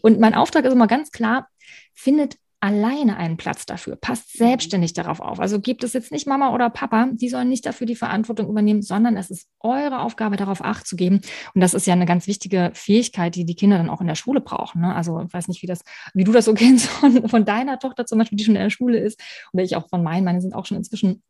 Und 0.01 0.19
mein 0.19 0.33
Auftrag 0.33 0.65
ist 0.65 0.73
immer 0.73 0.87
ganz 0.87 1.11
klar, 1.11 1.47
findet 1.93 2.35
alleine 2.61 3.17
einen 3.17 3.37
Platz 3.37 3.65
dafür. 3.65 3.95
Passt 3.95 4.35
mhm. 4.35 4.45
selbstständig 4.45 4.93
darauf 4.93 5.19
auf. 5.19 5.39
Also 5.39 5.59
gibt 5.59 5.83
es 5.83 5.93
jetzt 5.93 6.11
nicht 6.11 6.27
Mama 6.27 6.53
oder 6.53 6.69
Papa, 6.69 7.09
die 7.11 7.27
sollen 7.27 7.49
nicht 7.49 7.65
dafür 7.65 7.87
die 7.87 7.95
Verantwortung 7.95 8.47
übernehmen, 8.47 8.83
sondern 8.83 9.17
es 9.17 9.31
ist 9.31 9.49
eure 9.59 9.99
Aufgabe, 9.99 10.37
darauf 10.37 10.63
Acht 10.63 10.87
zu 10.87 10.95
geben. 10.95 11.21
Und 11.53 11.61
das 11.61 11.73
ist 11.73 11.87
ja 11.87 11.93
eine 11.93 12.05
ganz 12.05 12.27
wichtige 12.27 12.71
Fähigkeit, 12.73 13.35
die 13.35 13.45
die 13.45 13.55
Kinder 13.55 13.77
dann 13.77 13.89
auch 13.89 13.99
in 13.99 14.07
der 14.07 14.15
Schule 14.15 14.41
brauchen. 14.41 14.81
Ne? 14.81 14.95
Also 14.95 15.21
ich 15.21 15.33
weiß 15.33 15.47
nicht, 15.47 15.63
wie 15.63 15.67
das, 15.67 15.81
wie 16.13 16.23
du 16.23 16.31
das 16.31 16.45
so 16.45 16.53
kennst 16.61 16.87
von, 16.87 17.27
von 17.27 17.45
deiner 17.45 17.79
Tochter 17.79 18.05
zum 18.05 18.19
Beispiel, 18.19 18.37
die 18.37 18.45
schon 18.45 18.55
in 18.55 18.61
der 18.61 18.69
Schule 18.69 18.99
ist, 18.99 19.19
oder 19.53 19.63
ich 19.63 19.75
auch 19.75 19.89
von 19.89 20.03
meinen. 20.03 20.23
Meine 20.23 20.41
sind 20.41 20.53
auch 20.53 20.65
schon 20.65 20.77
inzwischen 20.77 21.23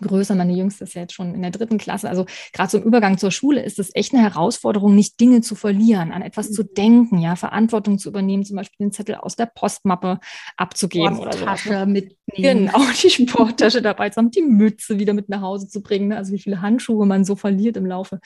größer. 0.00 0.34
Meine 0.34 0.54
Jüngste 0.54 0.84
ist 0.84 0.94
ja 0.94 1.02
jetzt 1.02 1.14
schon 1.14 1.34
in 1.34 1.42
der 1.42 1.50
dritten 1.50 1.78
Klasse. 1.78 2.08
Also 2.08 2.26
gerade 2.52 2.70
zum 2.70 2.82
Übergang 2.82 3.18
zur 3.18 3.30
Schule 3.30 3.62
ist 3.62 3.78
es 3.78 3.94
echt 3.94 4.14
eine 4.14 4.22
Herausforderung, 4.22 4.94
nicht 4.94 5.20
Dinge 5.20 5.40
zu 5.40 5.54
verlieren, 5.54 6.12
an 6.12 6.22
etwas 6.22 6.50
mhm. 6.50 6.54
zu 6.54 6.62
denken, 6.64 7.18
ja, 7.18 7.36
Verantwortung 7.36 7.98
zu 7.98 8.08
übernehmen, 8.08 8.44
zum 8.44 8.56
Beispiel 8.56 8.86
den 8.86 8.92
Zettel 8.92 9.16
aus 9.16 9.36
der 9.36 9.46
Postmappe 9.46 10.20
abzugeben 10.56 11.18
oder 11.18 11.32
so. 11.32 11.44
Tasche 11.44 11.86
mitnehmen. 11.86 12.16
Genau, 12.34 12.80
die 13.02 13.10
Sporttasche 13.10 13.82
dabei 13.82 14.10
zu 14.10 14.16
haben, 14.18 14.30
die 14.30 14.42
Mütze 14.42 14.98
wieder 14.98 15.12
mit 15.12 15.28
nach 15.28 15.42
Hause 15.42 15.68
zu 15.68 15.82
bringen. 15.82 16.08
Ne? 16.08 16.16
Also 16.16 16.32
wie 16.32 16.38
viele 16.38 16.62
Handschuhe 16.62 17.06
man 17.06 17.24
so 17.24 17.36
verliert 17.36 17.76
im 17.76 17.86
Laufe 17.86 18.20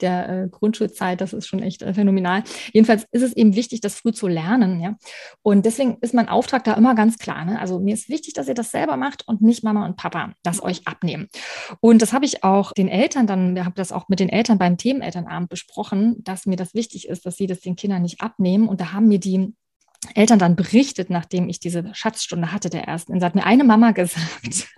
der 0.00 0.28
äh, 0.28 0.48
Grundschulzeit, 0.48 1.20
das 1.20 1.32
ist 1.32 1.46
schon 1.46 1.60
echt 1.60 1.82
äh, 1.82 1.94
phänomenal. 1.94 2.42
Jedenfalls 2.72 3.06
ist 3.12 3.22
es 3.22 3.32
eben 3.34 3.54
wichtig, 3.54 3.80
das 3.80 3.96
früh 3.96 4.12
zu 4.12 4.28
lernen, 4.28 4.80
ja. 4.80 4.96
Und 5.42 5.66
deswegen 5.66 5.98
ist 6.00 6.14
mein 6.14 6.28
Auftrag 6.28 6.64
da 6.64 6.74
immer 6.74 6.94
ganz 6.94 7.18
klar. 7.18 7.44
Ne? 7.44 7.60
Also 7.60 7.80
mir 7.80 7.94
ist 7.94 8.08
wichtig, 8.08 8.34
dass 8.34 8.48
ihr 8.48 8.54
das 8.54 8.70
selber 8.70 8.96
macht 8.96 9.26
und 9.28 9.42
nicht 9.42 9.62
Mama 9.62 9.84
und 9.86 9.96
Papa 9.96 10.32
das 10.42 10.62
euch 10.62 10.86
abnehmen. 10.86 11.28
Und 11.80 12.02
das 12.02 12.12
habe 12.12 12.24
ich 12.24 12.44
auch 12.44 12.72
den 12.72 12.88
Eltern 12.88 13.26
dann, 13.26 13.54
wir 13.54 13.64
haben 13.64 13.74
das 13.74 13.92
auch 13.92 14.08
mit 14.08 14.20
den 14.20 14.28
Eltern 14.28 14.58
beim 14.58 14.76
Themenelternabend 14.76 15.48
besprochen, 15.48 16.16
dass 16.24 16.46
mir 16.46 16.56
das 16.56 16.74
wichtig 16.74 17.08
ist, 17.08 17.26
dass 17.26 17.36
sie 17.36 17.46
das 17.46 17.60
den 17.60 17.76
Kindern 17.76 18.02
nicht 18.02 18.20
abnehmen. 18.20 18.68
Und 18.68 18.80
da 18.80 18.92
haben 18.92 19.08
mir 19.08 19.20
die 19.20 19.54
Eltern 20.14 20.38
dann 20.38 20.56
berichtet, 20.56 21.10
nachdem 21.10 21.48
ich 21.48 21.60
diese 21.60 21.84
Schatzstunde 21.94 22.50
hatte 22.50 22.70
der 22.70 22.84
ersten. 22.84 23.18
Da 23.20 23.26
hat 23.26 23.34
mir 23.34 23.46
eine 23.46 23.62
Mama 23.62 23.90
gesagt, 23.92 24.68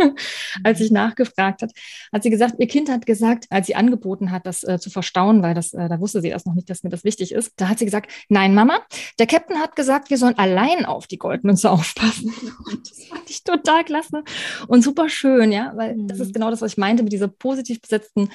als 0.62 0.80
ich 0.80 0.90
nachgefragt 0.90 1.62
hat, 1.62 1.72
hat 2.12 2.22
sie 2.22 2.30
gesagt, 2.30 2.56
ihr 2.58 2.66
Kind 2.66 2.90
hat 2.90 3.06
gesagt, 3.06 3.46
als 3.50 3.66
sie 3.66 3.74
angeboten 3.74 4.30
hat, 4.30 4.46
das 4.46 4.62
äh, 4.64 4.78
zu 4.78 4.90
verstauen, 4.90 5.42
weil 5.42 5.54
das, 5.54 5.72
äh, 5.72 5.88
da 5.88 5.98
wusste 5.98 6.20
sie 6.20 6.28
erst 6.28 6.46
noch 6.46 6.54
nicht, 6.54 6.68
dass 6.68 6.82
mir 6.82 6.90
das 6.90 7.04
wichtig 7.04 7.32
ist. 7.32 7.52
Da 7.56 7.68
hat 7.68 7.78
sie 7.78 7.86
gesagt, 7.86 8.10
nein, 8.28 8.54
Mama, 8.54 8.80
der 9.18 9.26
Captain 9.26 9.58
hat 9.58 9.76
gesagt, 9.76 10.10
wir 10.10 10.18
sollen 10.18 10.38
allein 10.38 10.84
auf 10.84 11.06
die 11.06 11.18
Goldmünze 11.18 11.70
aufpassen. 11.70 12.32
Und 12.66 12.90
das 12.90 13.04
fand 13.04 13.28
ich 13.28 13.42
total 13.42 13.84
klasse 13.84 14.22
und 14.68 14.82
super 14.82 15.08
schön, 15.08 15.52
ja, 15.52 15.72
weil 15.74 15.96
mhm. 15.96 16.08
das 16.08 16.20
ist 16.20 16.28
mhm. 16.28 16.32
genau 16.34 16.50
das, 16.50 16.60
was 16.60 16.72
ich 16.72 16.78
meinte 16.78 17.02
mit 17.02 17.12
dieser 17.12 17.28
positiv 17.28 17.80
besetzten 17.80 18.28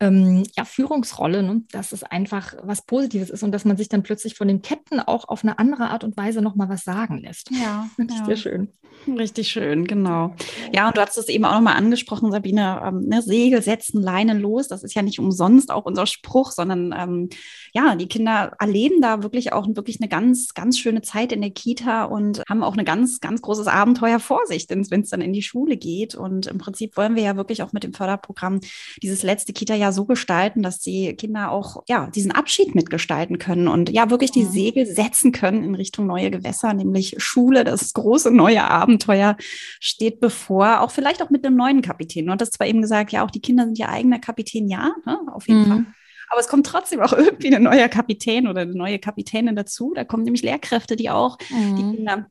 ähm, 0.00 0.44
ja, 0.56 0.64
Führungsrolle, 0.64 1.42
ne? 1.42 1.62
dass 1.72 1.92
es 1.92 2.02
einfach 2.02 2.54
was 2.62 2.82
Positives 2.82 3.30
ist 3.30 3.42
und 3.42 3.52
dass 3.52 3.64
man 3.64 3.76
sich 3.76 3.88
dann 3.88 4.02
plötzlich 4.02 4.36
von 4.36 4.48
dem 4.48 4.62
Captain 4.62 5.00
auch 5.00 5.28
auf 5.28 5.42
eine 5.42 5.58
andere 5.58 5.90
Art 5.90 6.04
und 6.04 6.16
Weise 6.16 6.35
Weise 6.36 6.42
noch 6.42 6.54
mal 6.54 6.68
was 6.68 6.84
sagen 6.84 7.18
lässt. 7.18 7.50
Ja, 7.50 7.88
Finde 7.96 8.14
ich 8.14 8.20
ja. 8.20 8.26
sehr 8.26 8.36
schön. 8.36 8.68
Richtig 9.06 9.48
schön, 9.48 9.84
genau. 9.84 10.34
Ja, 10.72 10.88
und 10.88 10.96
du 10.96 11.00
hast 11.00 11.16
es 11.16 11.28
eben 11.28 11.44
auch 11.44 11.52
nochmal 11.52 11.76
angesprochen, 11.76 12.32
Sabine, 12.32 12.82
ähm, 12.84 13.06
ne, 13.06 13.22
Segel 13.22 13.62
setzen, 13.62 14.02
Leine 14.02 14.34
los. 14.34 14.66
Das 14.66 14.82
ist 14.82 14.94
ja 14.94 15.02
nicht 15.02 15.20
umsonst 15.20 15.70
auch 15.70 15.84
unser 15.84 16.06
Spruch, 16.06 16.50
sondern 16.50 16.92
ähm, 16.96 17.28
ja, 17.72 17.94
die 17.94 18.08
Kinder 18.08 18.52
erleben 18.58 19.00
da 19.00 19.22
wirklich 19.22 19.52
auch 19.52 19.68
wirklich 19.68 20.00
eine 20.00 20.08
ganz, 20.08 20.54
ganz 20.54 20.78
schöne 20.78 21.02
Zeit 21.02 21.30
in 21.30 21.40
der 21.40 21.50
Kita 21.50 22.04
und 22.04 22.42
haben 22.48 22.64
auch 22.64 22.76
ein 22.76 22.84
ganz, 22.84 23.20
ganz 23.20 23.42
großes 23.42 23.68
Abenteuer 23.68 24.18
vor 24.18 24.40
sich, 24.46 24.66
wenn 24.68 24.80
es 24.80 25.10
dann 25.10 25.20
in 25.20 25.32
die 25.32 25.42
Schule 25.42 25.76
geht. 25.76 26.16
Und 26.16 26.46
im 26.48 26.58
Prinzip 26.58 26.96
wollen 26.96 27.14
wir 27.14 27.22
ja 27.22 27.36
wirklich 27.36 27.62
auch 27.62 27.72
mit 27.72 27.84
dem 27.84 27.92
Förderprogramm 27.92 28.60
dieses 29.02 29.22
letzte 29.22 29.52
Kita-Jahr 29.52 29.92
so 29.92 30.04
gestalten, 30.04 30.62
dass 30.62 30.80
die 30.80 31.14
Kinder 31.14 31.52
auch 31.52 31.84
ja 31.86 32.08
diesen 32.12 32.32
Abschied 32.32 32.74
mitgestalten 32.74 33.38
können 33.38 33.68
und 33.68 33.90
ja 33.90 34.10
wirklich 34.10 34.32
die. 34.32 34.46
Segel 34.46 34.86
setzen 34.86 35.32
können 35.32 35.62
in 35.62 35.74
Richtung 35.74 36.06
neue 36.06 36.25
Gewässer, 36.30 36.74
nämlich 36.74 37.14
Schule, 37.18 37.64
das 37.64 37.92
große 37.92 38.30
neue 38.30 38.64
Abenteuer. 38.64 39.36
Steht 39.80 40.20
bevor, 40.20 40.80
auch 40.80 40.90
vielleicht 40.90 41.22
auch 41.22 41.30
mit 41.30 41.46
einem 41.46 41.56
neuen 41.56 41.82
Kapitän. 41.82 42.26
Du 42.26 42.32
hattest 42.32 42.54
zwar 42.54 42.66
eben 42.66 42.82
gesagt, 42.82 43.12
ja, 43.12 43.24
auch 43.24 43.30
die 43.30 43.40
Kinder 43.40 43.64
sind 43.64 43.78
ja 43.78 43.88
eigener 43.88 44.18
Kapitän, 44.18 44.68
ja, 44.68 44.94
ne, 45.04 45.18
auf 45.32 45.48
jeden 45.48 45.60
mhm. 45.60 45.66
Fall. 45.66 45.86
Aber 46.28 46.40
es 46.40 46.48
kommt 46.48 46.66
trotzdem 46.66 47.00
auch 47.00 47.12
irgendwie 47.16 47.54
ein 47.54 47.62
neuer 47.62 47.88
Kapitän 47.88 48.48
oder 48.48 48.62
eine 48.62 48.74
neue 48.74 48.98
Kapitänin 48.98 49.56
dazu. 49.56 49.92
Da 49.94 50.04
kommen 50.04 50.24
nämlich 50.24 50.42
Lehrkräfte, 50.42 50.96
die 50.96 51.10
auch 51.10 51.38
mhm. 51.50 51.76
die 51.76 51.96
Kinder 51.96 52.26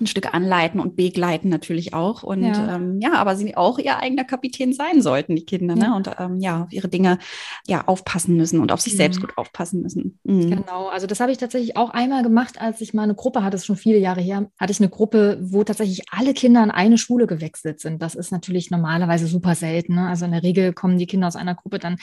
ein 0.00 0.06
Stück 0.06 0.34
anleiten 0.34 0.80
und 0.80 0.96
begleiten 0.96 1.48
natürlich 1.48 1.94
auch. 1.94 2.22
Und 2.22 2.42
ja, 2.42 2.76
ähm, 2.76 3.00
ja 3.00 3.14
aber 3.14 3.36
sie 3.36 3.56
auch 3.56 3.78
ihr 3.78 3.98
eigener 3.98 4.24
Kapitän 4.24 4.72
sein 4.72 5.02
sollten, 5.02 5.36
die 5.36 5.44
Kinder, 5.44 5.74
ne? 5.74 5.82
ja. 5.82 5.88
ne? 5.90 5.96
Und 5.96 6.10
ähm, 6.18 6.40
ja, 6.40 6.64
auf 6.64 6.72
ihre 6.72 6.88
Dinge 6.88 7.18
ja 7.66 7.86
aufpassen 7.86 8.36
müssen 8.36 8.60
und 8.60 8.72
auf 8.72 8.80
sich 8.80 8.94
mhm. 8.94 8.98
selbst 8.98 9.20
gut 9.20 9.36
aufpassen 9.36 9.82
müssen. 9.82 10.18
Mhm. 10.24 10.50
Genau, 10.50 10.88
also 10.88 11.06
das 11.06 11.20
habe 11.20 11.32
ich 11.32 11.38
tatsächlich 11.38 11.76
auch 11.76 11.90
einmal 11.90 12.22
gemacht, 12.22 12.60
als 12.60 12.80
ich 12.80 12.94
mal 12.94 13.04
eine 13.04 13.14
Gruppe 13.14 13.42
hatte, 13.42 13.52
das 13.52 13.62
ist 13.62 13.66
schon 13.66 13.76
viele 13.76 13.98
Jahre 13.98 14.20
her, 14.20 14.50
hatte 14.58 14.72
ich 14.72 14.80
eine 14.80 14.88
Gruppe, 14.88 15.38
wo 15.40 15.62
tatsächlich 15.64 16.02
alle 16.10 16.34
Kinder 16.34 16.62
an 16.62 16.70
eine 16.70 16.98
Schule 16.98 17.26
gewechselt 17.26 17.80
sind. 17.80 18.02
Das 18.02 18.14
ist 18.14 18.32
natürlich 18.32 18.70
normalerweise 18.70 19.26
super 19.26 19.54
selten. 19.54 19.94
Ne? 19.94 20.08
Also 20.08 20.24
in 20.24 20.32
der 20.32 20.42
Regel 20.42 20.72
kommen 20.72 20.98
die 20.98 21.06
Kinder 21.06 21.28
aus 21.28 21.36
einer 21.36 21.54
Gruppe, 21.54 21.78
dann 21.78 21.96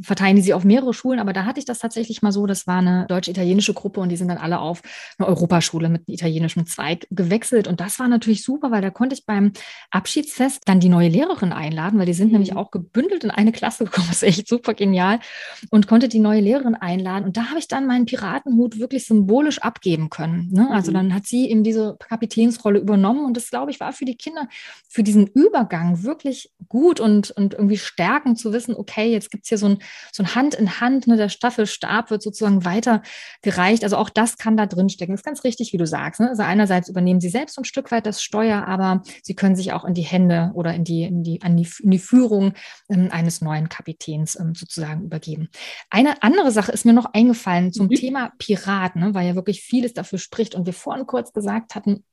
verteilen 0.00 0.36
die 0.36 0.42
sie 0.42 0.54
auf 0.54 0.64
mehrere 0.64 0.94
Schulen, 0.94 1.20
aber 1.20 1.32
da 1.32 1.44
hatte 1.44 1.60
ich 1.60 1.64
das 1.64 1.78
tatsächlich 1.78 2.22
mal 2.22 2.32
so, 2.32 2.46
das 2.46 2.66
war 2.66 2.78
eine 2.78 3.06
deutsch-italienische 3.08 3.74
Gruppe 3.74 4.00
und 4.00 4.08
die 4.08 4.16
sind 4.16 4.28
dann 4.28 4.38
alle 4.38 4.58
auf 4.58 4.82
eine 5.18 5.28
Europaschule 5.28 5.88
mit 5.88 6.02
italienischem 6.08 6.66
Zweig 6.66 7.06
gewechselt 7.10 7.35
gewechselt 7.36 7.68
und 7.68 7.80
das 7.80 7.98
war 7.98 8.08
natürlich 8.08 8.42
super, 8.42 8.70
weil 8.70 8.82
da 8.82 8.90
konnte 8.90 9.14
ich 9.14 9.26
beim 9.26 9.52
Abschiedsfest 9.90 10.62
dann 10.64 10.80
die 10.80 10.88
neue 10.88 11.08
Lehrerin 11.08 11.52
einladen, 11.52 11.98
weil 11.98 12.06
die 12.06 12.14
sind 12.14 12.28
mhm. 12.28 12.32
nämlich 12.32 12.56
auch 12.56 12.70
gebündelt 12.70 13.24
in 13.24 13.30
eine 13.30 13.52
Klasse 13.52 13.84
gekommen. 13.86 14.06
Das 14.08 14.22
ist 14.22 14.22
echt 14.22 14.48
super 14.48 14.74
genial 14.74 15.20
und 15.70 15.86
konnte 15.86 16.08
die 16.08 16.18
neue 16.18 16.40
Lehrerin 16.40 16.74
einladen 16.74 17.24
und 17.24 17.36
da 17.36 17.48
habe 17.50 17.58
ich 17.58 17.68
dann 17.68 17.86
meinen 17.86 18.06
Piratenhut 18.06 18.78
wirklich 18.78 19.06
symbolisch 19.06 19.58
abgeben 19.58 20.10
können. 20.10 20.48
Ne? 20.52 20.68
Also 20.70 20.90
mhm. 20.90 20.94
dann 20.94 21.14
hat 21.14 21.26
sie 21.26 21.50
eben 21.50 21.62
diese 21.62 21.96
Kapitänsrolle 21.98 22.78
übernommen 22.78 23.24
und 23.24 23.36
das, 23.36 23.50
glaube 23.50 23.70
ich, 23.70 23.80
war 23.80 23.92
für 23.92 24.04
die 24.04 24.16
Kinder, 24.16 24.48
für 24.88 25.02
diesen 25.02 25.26
Übergang 25.26 26.02
wirklich 26.02 26.50
gut 26.68 27.00
und, 27.00 27.30
und 27.32 27.54
irgendwie 27.54 27.78
stärkend 27.78 28.38
zu 28.38 28.52
wissen, 28.52 28.74
okay, 28.74 29.12
jetzt 29.12 29.30
gibt 29.30 29.44
es 29.44 29.48
hier 29.48 29.58
so 29.58 29.66
ein, 29.66 29.78
so 30.12 30.22
ein 30.22 30.34
Hand 30.34 30.54
in 30.54 30.80
Hand, 30.80 31.06
ne? 31.06 31.16
der 31.16 31.28
Staffelstab 31.28 32.10
wird 32.10 32.22
sozusagen 32.22 32.64
weitergereicht. 32.64 33.84
Also 33.84 33.96
auch 33.96 34.10
das 34.10 34.38
kann 34.38 34.56
da 34.56 34.66
drin 34.66 34.88
stecken. 34.88 35.12
Das 35.12 35.20
ist 35.20 35.24
ganz 35.24 35.44
richtig, 35.44 35.72
wie 35.72 35.76
du 35.76 35.86
sagst. 35.86 36.20
Ne? 36.20 36.28
Also 36.28 36.42
einerseits 36.42 36.88
übernehmen 36.88 37.20
sie 37.20 37.25
sie 37.26 37.30
selbst 37.30 37.58
ein 37.58 37.64
Stück 37.64 37.90
weit 37.90 38.06
das 38.06 38.22
Steuer, 38.22 38.66
aber 38.66 39.02
sie 39.22 39.34
können 39.34 39.56
sich 39.56 39.72
auch 39.72 39.84
in 39.84 39.94
die 39.94 40.02
Hände 40.02 40.52
oder 40.54 40.74
in 40.74 40.84
die, 40.84 41.02
in 41.02 41.22
die, 41.22 41.42
an 41.42 41.56
die, 41.56 41.68
in 41.82 41.90
die 41.90 41.98
Führung 41.98 42.54
ähm, 42.88 43.08
eines 43.10 43.40
neuen 43.40 43.68
Kapitäns 43.68 44.38
ähm, 44.38 44.54
sozusagen 44.54 45.02
übergeben. 45.04 45.48
Eine 45.90 46.22
andere 46.22 46.52
Sache 46.52 46.72
ist 46.72 46.86
mir 46.86 46.92
noch 46.92 47.12
eingefallen 47.12 47.72
zum 47.72 47.86
mhm. 47.86 47.94
Thema 47.94 48.32
Pirat, 48.38 48.96
ne, 48.96 49.14
weil 49.14 49.26
ja 49.26 49.34
wirklich 49.34 49.62
vieles 49.62 49.92
dafür 49.92 50.18
spricht 50.18 50.54
und 50.54 50.66
wir 50.66 50.72
vorhin 50.72 51.06
kurz 51.06 51.32
gesagt 51.32 51.74
hatten, 51.74 52.04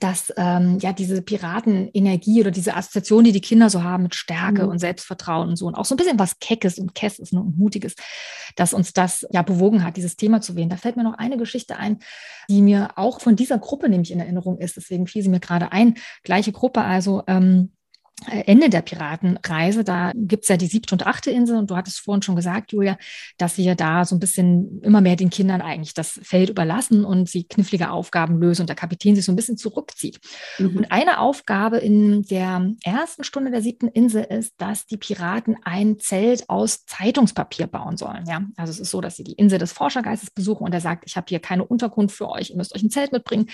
dass 0.00 0.32
ähm, 0.36 0.78
ja 0.80 0.92
diese 0.92 1.22
Piratenenergie 1.22 2.40
oder 2.40 2.50
diese 2.50 2.74
Assoziation, 2.74 3.24
die 3.24 3.32
die 3.32 3.40
Kinder 3.40 3.70
so 3.70 3.82
haben 3.82 4.04
mit 4.04 4.14
Stärke 4.14 4.64
mhm. 4.64 4.70
und 4.70 4.78
Selbstvertrauen 4.78 5.48
und 5.48 5.56
so 5.56 5.66
und 5.66 5.74
auch 5.74 5.84
so 5.84 5.94
ein 5.94 5.98
bisschen 5.98 6.18
was 6.18 6.38
Keckes 6.38 6.78
und 6.78 6.94
Kesses 6.94 7.32
ne, 7.32 7.40
und 7.40 7.58
Mutiges, 7.58 7.94
dass 8.56 8.74
uns 8.74 8.92
das 8.92 9.26
ja 9.30 9.42
bewogen 9.42 9.84
hat, 9.84 9.96
dieses 9.96 10.16
Thema 10.16 10.40
zu 10.40 10.56
wählen. 10.56 10.68
Da 10.68 10.76
fällt 10.76 10.96
mir 10.96 11.04
noch 11.04 11.18
eine 11.18 11.36
Geschichte 11.36 11.76
ein, 11.76 12.00
die 12.48 12.62
mir 12.62 12.90
auch 12.96 13.20
von 13.20 13.36
dieser 13.36 13.58
Gruppe 13.58 13.88
nämlich 13.88 14.10
in 14.10 14.20
Erinnerung 14.20 14.58
ist. 14.58 14.76
Deswegen 14.76 15.06
fiel 15.06 15.22
sie 15.22 15.28
mir 15.28 15.40
gerade 15.40 15.72
ein. 15.72 15.94
Gleiche 16.22 16.52
Gruppe, 16.52 16.82
also 16.82 17.22
ähm, 17.26 17.70
äh, 17.70 17.75
Ende 18.30 18.70
der 18.70 18.80
Piratenreise, 18.80 19.84
da 19.84 20.10
gibt's 20.14 20.48
ja 20.48 20.56
die 20.56 20.66
siebte 20.66 20.94
und 20.94 21.06
achte 21.06 21.30
Insel 21.30 21.58
und 21.58 21.70
du 21.70 21.76
hattest 21.76 22.00
vorhin 22.00 22.22
schon 22.22 22.34
gesagt, 22.34 22.72
Julia, 22.72 22.96
dass 23.36 23.58
wir 23.58 23.74
da 23.74 24.06
so 24.06 24.16
ein 24.16 24.20
bisschen 24.20 24.80
immer 24.82 25.02
mehr 25.02 25.16
den 25.16 25.28
Kindern 25.28 25.60
eigentlich 25.60 25.92
das 25.92 26.18
Feld 26.22 26.48
überlassen 26.48 27.04
und 27.04 27.28
sie 27.28 27.44
knifflige 27.44 27.90
Aufgaben 27.90 28.40
lösen 28.40 28.62
und 28.62 28.68
der 28.68 28.76
Kapitän 28.76 29.14
sich 29.14 29.26
so 29.26 29.32
ein 29.32 29.36
bisschen 29.36 29.58
zurückzieht. 29.58 30.18
Mhm. 30.58 30.78
Und 30.78 30.92
eine 30.92 31.20
Aufgabe 31.20 31.76
in 31.76 32.22
der 32.22 32.72
ersten 32.82 33.22
Stunde 33.22 33.50
der 33.50 33.60
siebten 33.60 33.88
Insel 33.88 34.24
ist, 34.24 34.54
dass 34.56 34.86
die 34.86 34.96
Piraten 34.96 35.56
ein 35.62 35.98
Zelt 35.98 36.48
aus 36.48 36.86
Zeitungspapier 36.86 37.66
bauen 37.66 37.98
sollen. 37.98 38.24
Ja, 38.26 38.46
also 38.56 38.70
es 38.70 38.80
ist 38.80 38.90
so, 38.90 39.02
dass 39.02 39.16
sie 39.16 39.24
die 39.24 39.34
Insel 39.34 39.58
des 39.58 39.72
Forschergeistes 39.72 40.30
besuchen 40.30 40.64
und 40.64 40.72
er 40.72 40.80
sagt, 40.80 41.04
ich 41.06 41.18
habe 41.18 41.26
hier 41.28 41.40
keine 41.40 41.66
Unterkunft 41.66 42.16
für 42.16 42.30
euch, 42.30 42.48
ihr 42.48 42.56
müsst 42.56 42.74
euch 42.74 42.82
ein 42.82 42.90
Zelt 42.90 43.12
mitbringen, 43.12 43.50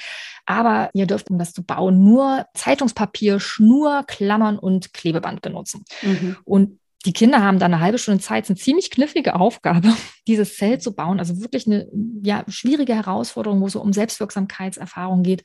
aber 0.46 0.90
ihr 0.94 1.06
dürft, 1.06 1.30
um 1.30 1.38
das 1.38 1.52
zu 1.52 1.64
bauen, 1.64 2.04
nur 2.04 2.46
Zeitungspapier, 2.54 3.40
Schnur, 3.40 4.04
Klammern 4.06 4.51
Markern 4.52 4.58
und 4.58 4.92
Klebeband 4.92 5.42
benutzen. 5.42 5.84
Mhm. 6.02 6.36
Und 6.44 6.78
die 7.04 7.12
Kinder 7.12 7.42
haben 7.42 7.58
dann 7.58 7.74
eine 7.74 7.82
halbe 7.82 7.98
Stunde 7.98 8.22
Zeit, 8.22 8.44
es 8.44 8.50
ist 8.50 8.56
eine 8.56 8.62
ziemlich 8.62 8.90
knifflige 8.92 9.34
Aufgabe, 9.34 9.92
dieses 10.28 10.56
Zelt 10.56 10.82
zu 10.82 10.94
bauen. 10.94 11.18
Also 11.18 11.40
wirklich 11.40 11.66
eine 11.66 11.88
ja, 12.22 12.44
schwierige 12.46 12.94
Herausforderung, 12.94 13.60
wo 13.60 13.66
es 13.66 13.72
so 13.72 13.80
um 13.80 13.92
Selbstwirksamkeitserfahrung 13.92 15.24
geht. 15.24 15.42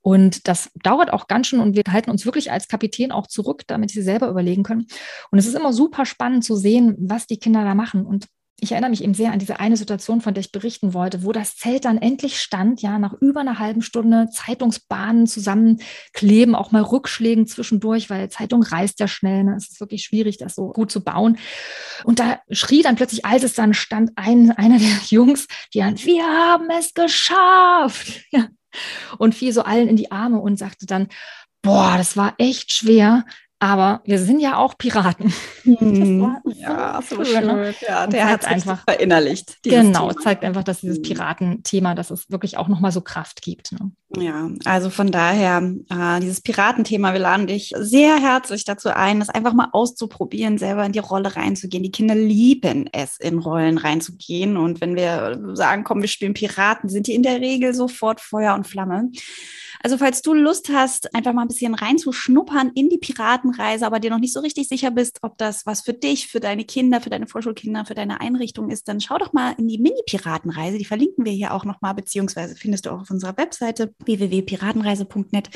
Und 0.00 0.48
das 0.48 0.70
dauert 0.82 1.12
auch 1.12 1.28
ganz 1.28 1.46
schön 1.46 1.60
und 1.60 1.76
wir 1.76 1.84
halten 1.92 2.10
uns 2.10 2.24
wirklich 2.24 2.50
als 2.50 2.66
Kapitän 2.66 3.12
auch 3.12 3.28
zurück, 3.28 3.62
damit 3.68 3.90
sie 3.90 4.02
selber 4.02 4.28
überlegen 4.28 4.64
können. 4.64 4.86
Und 5.30 5.38
es 5.38 5.46
ist 5.46 5.54
immer 5.54 5.72
super 5.72 6.04
spannend 6.04 6.44
zu 6.44 6.56
sehen, 6.56 6.96
was 6.98 7.28
die 7.28 7.38
Kinder 7.38 7.62
da 7.62 7.76
machen. 7.76 8.04
Und 8.04 8.26
ich 8.60 8.72
erinnere 8.72 8.90
mich 8.90 9.04
eben 9.04 9.14
sehr 9.14 9.32
an 9.32 9.38
diese 9.38 9.60
eine 9.60 9.76
Situation, 9.76 10.20
von 10.20 10.34
der 10.34 10.40
ich 10.40 10.50
berichten 10.50 10.92
wollte, 10.92 11.22
wo 11.22 11.30
das 11.30 11.56
Zelt 11.56 11.84
dann 11.84 11.96
endlich 11.96 12.40
stand, 12.40 12.82
ja, 12.82 12.98
nach 12.98 13.12
über 13.20 13.40
einer 13.40 13.60
halben 13.60 13.82
Stunde 13.82 14.28
Zeitungsbahnen 14.30 15.28
zusammenkleben, 15.28 16.56
auch 16.56 16.72
mal 16.72 16.82
Rückschlägen 16.82 17.46
zwischendurch, 17.46 18.10
weil 18.10 18.30
Zeitung 18.30 18.64
reißt 18.64 18.98
ja 18.98 19.06
schnell. 19.06 19.44
Ne? 19.44 19.54
Es 19.56 19.70
ist 19.70 19.80
wirklich 19.80 20.02
schwierig, 20.02 20.38
das 20.38 20.56
so 20.56 20.72
gut 20.72 20.90
zu 20.90 21.04
bauen. 21.04 21.38
Und 22.02 22.18
da 22.18 22.40
schrie 22.50 22.82
dann 22.82 22.96
plötzlich, 22.96 23.24
als 23.24 23.44
es 23.44 23.54
dann 23.54 23.74
stand, 23.74 24.10
ein, 24.16 24.50
einer 24.56 24.78
der 24.78 24.98
Jungs, 25.06 25.46
die 25.72 25.78
dann, 25.78 25.96
wir 26.04 26.24
haben 26.24 26.68
es 26.70 26.94
geschafft. 26.94 28.24
Ja. 28.30 28.48
Und 29.16 29.34
fiel 29.34 29.52
so 29.52 29.62
allen 29.62 29.88
in 29.88 29.96
die 29.96 30.12
Arme 30.12 30.40
und 30.40 30.58
sagte 30.58 30.84
dann, 30.84 31.08
boah, 31.62 31.94
das 31.96 32.16
war 32.18 32.34
echt 32.36 32.72
schwer, 32.72 33.24
aber 33.60 34.02
wir 34.04 34.18
sind 34.18 34.40
ja 34.40 34.56
auch 34.56 34.76
Piraten. 34.78 35.32
Hm. 35.68 36.38
ja, 36.54 36.98
so 37.06 37.22
schön. 37.24 37.46
Ne? 37.46 37.74
Ja, 37.86 38.06
der 38.06 38.30
hat 38.30 38.46
einfach 38.46 38.84
verinnerlicht. 38.84 39.62
Genau, 39.62 40.08
Thema. 40.08 40.22
zeigt 40.22 40.42
einfach, 40.42 40.64
dass 40.64 40.80
dieses 40.80 40.96
hm. 40.96 41.02
Piratenthema, 41.02 41.94
dass 41.94 42.10
es 42.10 42.30
wirklich 42.30 42.56
auch 42.56 42.68
nochmal 42.68 42.90
so 42.90 43.02
Kraft 43.02 43.42
gibt. 43.42 43.72
Ne? 43.72 43.90
Ja, 44.16 44.50
also 44.64 44.88
von 44.88 45.10
daher, 45.10 45.74
äh, 45.90 46.20
dieses 46.20 46.40
Piratenthema, 46.40 47.12
wir 47.12 47.20
laden 47.20 47.46
dich 47.46 47.72
sehr 47.76 48.16
herzlich 48.16 48.64
dazu 48.64 48.88
ein, 48.88 49.20
das 49.20 49.28
einfach 49.28 49.52
mal 49.52 49.68
auszuprobieren, 49.72 50.56
selber 50.56 50.86
in 50.86 50.92
die 50.92 50.98
Rolle 50.98 51.36
reinzugehen. 51.36 51.82
Die 51.82 51.90
Kinder 51.90 52.14
lieben 52.14 52.88
es, 52.90 53.18
in 53.20 53.38
Rollen 53.38 53.76
reinzugehen. 53.76 54.56
Und 54.56 54.80
wenn 54.80 54.96
wir 54.96 55.38
sagen, 55.52 55.84
komm, 55.84 56.00
wir 56.00 56.08
spielen 56.08 56.32
Piraten, 56.32 56.88
sind 56.88 57.06
die 57.06 57.14
in 57.14 57.22
der 57.22 57.40
Regel 57.42 57.74
sofort 57.74 58.22
Feuer 58.22 58.54
und 58.54 58.66
Flamme. 58.66 59.10
Also 59.80 59.96
falls 59.96 60.22
du 60.22 60.34
Lust 60.34 60.70
hast, 60.70 61.14
einfach 61.14 61.32
mal 61.32 61.42
ein 61.42 61.48
bisschen 61.48 61.74
reinzuschnuppern 61.74 62.72
in 62.74 62.88
die 62.88 62.98
Piratenreise, 62.98 63.86
aber 63.86 64.00
dir 64.00 64.10
noch 64.10 64.18
nicht 64.18 64.32
so 64.32 64.40
richtig 64.40 64.68
sicher 64.68 64.90
bist, 64.90 65.18
ob 65.22 65.38
das 65.38 65.66
was 65.66 65.82
für 65.82 65.92
dich, 65.92 66.26
für 66.26 66.40
deine 66.40 66.64
Kinder, 66.64 67.00
für 67.00 67.10
deine 67.10 67.28
Vorschulkinder, 67.28 67.84
für 67.84 67.94
deine 67.94 68.20
Einrichtung 68.20 68.70
ist, 68.70 68.88
dann 68.88 69.00
schau 69.00 69.18
doch 69.18 69.32
mal 69.32 69.54
in 69.56 69.68
die 69.68 69.78
Mini-Piratenreise. 69.78 70.78
Die 70.78 70.84
verlinken 70.84 71.24
wir 71.24 71.32
hier 71.32 71.54
auch 71.54 71.64
nochmal, 71.64 71.94
beziehungsweise 71.94 72.56
findest 72.56 72.86
du 72.86 72.90
auch 72.90 73.02
auf 73.02 73.10
unserer 73.10 73.36
Webseite 73.36 73.94
www.piratenreise.net. 74.04 75.50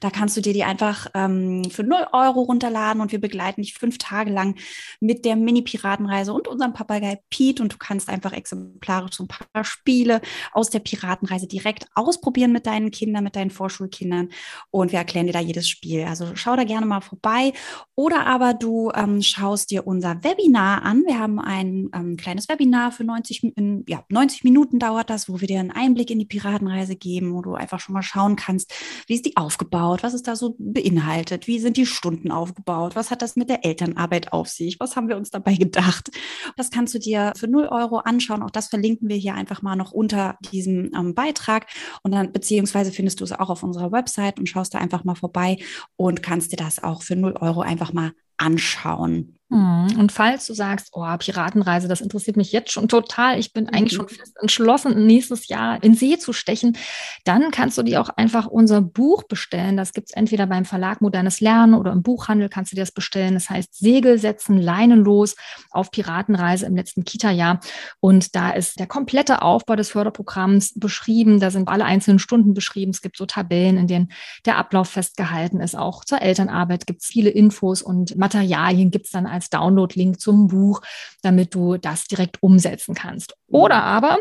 Da 0.00 0.10
kannst 0.10 0.36
du 0.36 0.40
dir 0.40 0.52
die 0.52 0.64
einfach 0.64 1.08
ähm, 1.14 1.64
für 1.70 1.82
0 1.82 2.06
Euro 2.12 2.42
runterladen 2.42 3.00
und 3.02 3.12
wir 3.12 3.20
begleiten 3.20 3.62
dich 3.62 3.74
fünf 3.74 3.98
Tage 3.98 4.30
lang 4.30 4.56
mit 5.00 5.24
der 5.24 5.36
Mini-Piratenreise 5.36 6.32
und 6.32 6.48
unserem 6.48 6.72
Papagei 6.72 7.20
Pete 7.30 7.62
und 7.62 7.72
du 7.72 7.78
kannst 7.78 8.08
einfach 8.08 8.32
exemplarisch 8.32 9.16
so 9.16 9.24
ein 9.24 9.28
paar 9.28 9.64
Spiele 9.64 10.20
aus 10.52 10.70
der 10.70 10.80
Piratenreise 10.80 11.46
direkt 11.46 11.86
ausprobieren 11.94 12.52
mit 12.52 12.66
deinen 12.66 12.90
Kindern, 12.90 13.24
mit 13.24 13.36
deinen 13.36 13.50
Vorschulkindern 13.50 14.28
und 14.70 14.92
wir 14.92 14.98
erklären 14.98 15.26
dir 15.26 15.32
da 15.32 15.40
jedes 15.40 15.68
Spiel. 15.68 16.04
Also 16.04 16.32
schau 16.34 16.56
da 16.56 16.64
gerne 16.64 16.86
mal 16.86 17.00
vorbei 17.00 17.52
oder 17.94 18.26
aber 18.26 18.54
du 18.54 18.90
ähm, 18.94 19.22
schaust 19.22 19.70
dir 19.70 19.86
unser 19.86 20.22
Webinar 20.22 20.82
an. 20.82 21.02
Wir 21.06 21.18
haben 21.18 21.38
ein 21.40 21.90
ähm, 21.94 22.16
kleines 22.16 22.48
Webinar 22.48 22.92
für 22.92 23.04
90, 23.04 23.56
in, 23.56 23.84
ja, 23.88 24.04
90 24.08 24.44
Minuten 24.44 24.78
dauert 24.78 25.10
das, 25.10 25.28
wo 25.28 25.40
wir 25.40 25.48
dir 25.48 25.60
einen 25.60 25.70
Einblick 25.70 26.10
in 26.10 26.18
die 26.18 26.24
Piratenreise 26.24 26.96
geben, 26.96 27.34
wo 27.34 27.42
du 27.42 27.54
einfach 27.54 27.77
schon 27.80 27.92
mal 27.92 28.02
schauen 28.02 28.36
kannst, 28.36 28.72
wie 29.06 29.14
ist 29.14 29.26
die 29.26 29.36
aufgebaut, 29.36 30.02
was 30.02 30.14
ist 30.14 30.28
da 30.28 30.36
so 30.36 30.56
beinhaltet, 30.58 31.46
wie 31.46 31.58
sind 31.58 31.76
die 31.76 31.86
Stunden 31.86 32.30
aufgebaut, 32.30 32.96
was 32.96 33.10
hat 33.10 33.22
das 33.22 33.36
mit 33.36 33.48
der 33.48 33.64
Elternarbeit 33.64 34.32
auf 34.32 34.48
sich, 34.48 34.78
was 34.80 34.96
haben 34.96 35.08
wir 35.08 35.16
uns 35.16 35.30
dabei 35.30 35.54
gedacht. 35.54 36.10
Das 36.56 36.70
kannst 36.70 36.94
du 36.94 36.98
dir 36.98 37.32
für 37.36 37.48
0 37.48 37.66
Euro 37.66 37.98
anschauen. 37.98 38.42
Auch 38.42 38.50
das 38.50 38.68
verlinken 38.68 39.08
wir 39.08 39.16
hier 39.16 39.34
einfach 39.34 39.62
mal 39.62 39.76
noch 39.76 39.92
unter 39.92 40.36
diesem 40.52 40.92
ähm, 40.94 41.14
Beitrag 41.14 41.66
und 42.02 42.12
dann 42.12 42.32
beziehungsweise 42.32 42.92
findest 42.92 43.20
du 43.20 43.24
es 43.24 43.32
auch 43.32 43.50
auf 43.50 43.62
unserer 43.62 43.92
Website 43.92 44.38
und 44.38 44.48
schaust 44.48 44.74
da 44.74 44.78
einfach 44.78 45.04
mal 45.04 45.14
vorbei 45.14 45.58
und 45.96 46.22
kannst 46.22 46.52
dir 46.52 46.56
das 46.56 46.82
auch 46.82 47.02
für 47.02 47.16
0 47.16 47.34
Euro 47.40 47.60
einfach 47.60 47.92
mal 47.92 48.12
anschauen. 48.36 49.37
Hm, 49.50 49.98
und 49.98 50.12
falls 50.12 50.46
du 50.46 50.52
sagst, 50.52 50.90
oh, 50.92 51.06
Piratenreise, 51.18 51.88
das 51.88 52.02
interessiert 52.02 52.36
mich 52.36 52.52
jetzt 52.52 52.70
schon 52.70 52.86
total, 52.86 53.38
ich 53.38 53.54
bin 53.54 53.66
eigentlich 53.70 53.94
schon 53.94 54.04
mhm. 54.04 54.10
fest 54.10 54.36
entschlossen, 54.42 55.06
nächstes 55.06 55.48
Jahr 55.48 55.82
in 55.82 55.94
See 55.94 56.18
zu 56.18 56.34
stechen, 56.34 56.76
dann 57.24 57.50
kannst 57.50 57.78
du 57.78 57.82
dir 57.82 58.02
auch 58.02 58.10
einfach 58.10 58.46
unser 58.46 58.82
Buch 58.82 59.22
bestellen. 59.22 59.78
Das 59.78 59.94
gibt 59.94 60.10
es 60.10 60.14
entweder 60.14 60.46
beim 60.46 60.66
Verlag 60.66 61.00
Modernes 61.00 61.40
Lernen 61.40 61.72
oder 61.72 61.92
im 61.92 62.02
Buchhandel 62.02 62.50
kannst 62.50 62.72
du 62.72 62.76
dir 62.76 62.82
das 62.82 62.92
bestellen. 62.92 63.34
Das 63.34 63.48
heißt 63.48 63.74
Segel 63.74 64.18
setzen, 64.18 64.58
Leinen 64.58 65.02
los 65.02 65.34
auf 65.70 65.90
Piratenreise 65.90 66.66
im 66.66 66.76
letzten 66.76 67.04
Kita-Jahr. 67.04 67.60
Und 68.00 68.34
da 68.34 68.50
ist 68.50 68.78
der 68.78 68.86
komplette 68.86 69.40
Aufbau 69.40 69.76
des 69.76 69.88
Förderprogramms 69.88 70.78
beschrieben. 70.78 71.40
Da 71.40 71.50
sind 71.50 71.68
alle 71.68 71.86
einzelnen 71.86 72.18
Stunden 72.18 72.52
beschrieben. 72.52 72.90
Es 72.90 73.00
gibt 73.00 73.16
so 73.16 73.24
Tabellen, 73.24 73.78
in 73.78 73.86
denen 73.86 74.12
der 74.44 74.58
Ablauf 74.58 74.90
festgehalten 74.90 75.60
ist. 75.60 75.74
Auch 75.74 76.04
zur 76.04 76.20
Elternarbeit 76.20 76.86
gibt 76.86 77.00
es 77.00 77.06
viele 77.06 77.30
Infos 77.30 77.80
und 77.80 78.14
Materialien 78.16 78.90
gibt 78.90 79.06
es 79.06 79.12
dann 79.12 79.26
als 79.26 79.37
Download-Link 79.50 80.20
zum 80.20 80.48
Buch, 80.48 80.82
damit 81.22 81.54
du 81.54 81.76
das 81.76 82.06
direkt 82.06 82.42
umsetzen 82.42 82.94
kannst. 82.94 83.34
Oder 83.46 83.82
aber 83.82 84.18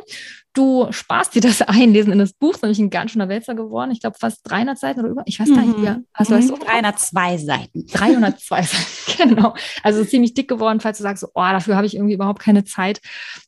du 0.57 0.87
sparst 0.91 1.35
dir 1.35 1.41
das 1.41 1.61
Einlesen 1.67 2.11
in 2.11 2.19
das 2.19 2.33
Buch, 2.33 2.55
ist 2.55 2.63
nämlich 2.63 2.79
ein 2.79 2.89
ganz 2.89 3.11
schöner 3.11 3.29
Wälzer 3.29 3.55
geworden. 3.55 3.91
Ich 3.91 4.01
glaube, 4.01 4.17
fast 4.19 4.39
300 4.49 4.77
Seiten 4.77 4.99
oder 5.01 5.09
über. 5.09 5.23
Ich 5.25 5.39
weiß 5.39 5.49
gar 5.49 5.61
nicht, 5.61 5.81
wie. 5.81 6.03
Also, 6.13 6.35
mhm. 6.35 6.59
302 6.59 7.37
Seiten. 7.37 7.87
302 7.91 8.61
Seiten, 8.63 9.17
genau. 9.35 9.53
Also 9.83 10.03
ziemlich 10.03 10.33
dick 10.33 10.47
geworden, 10.47 10.79
falls 10.79 10.97
du 10.97 11.03
sagst, 11.03 11.23
oh, 11.23 11.41
dafür 11.41 11.75
habe 11.75 11.85
ich 11.85 11.95
irgendwie 11.95 12.13
überhaupt 12.15 12.41
keine 12.41 12.63
Zeit. 12.65 12.99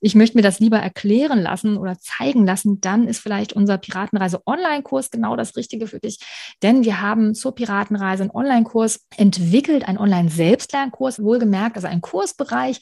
Ich 0.01 0.15
möchte 0.15 0.37
mir 0.37 0.43
das 0.43 0.59
lieber 0.59 0.77
erklären 0.77 1.41
lassen 1.41 1.77
oder 1.77 1.97
zeigen 1.99 2.45
lassen. 2.45 2.81
Dann 2.81 3.07
ist 3.07 3.19
vielleicht 3.19 3.53
unser 3.53 3.77
Piratenreise 3.77 4.41
Online-Kurs 4.45 5.11
genau 5.11 5.35
das 5.35 5.55
Richtige 5.55 5.87
für 5.87 5.99
dich. 5.99 6.19
Denn 6.61 6.83
wir 6.83 7.01
haben 7.01 7.33
zur 7.33 7.55
Piratenreise 7.55 8.23
einen 8.23 8.31
Online-Kurs 8.31 9.05
entwickelt, 9.17 9.87
einen 9.87 9.97
Online-Selbstlernkurs, 9.97 11.21
wohlgemerkt, 11.21 11.75
also 11.75 11.87
ein 11.87 12.01
Kursbereich 12.01 12.81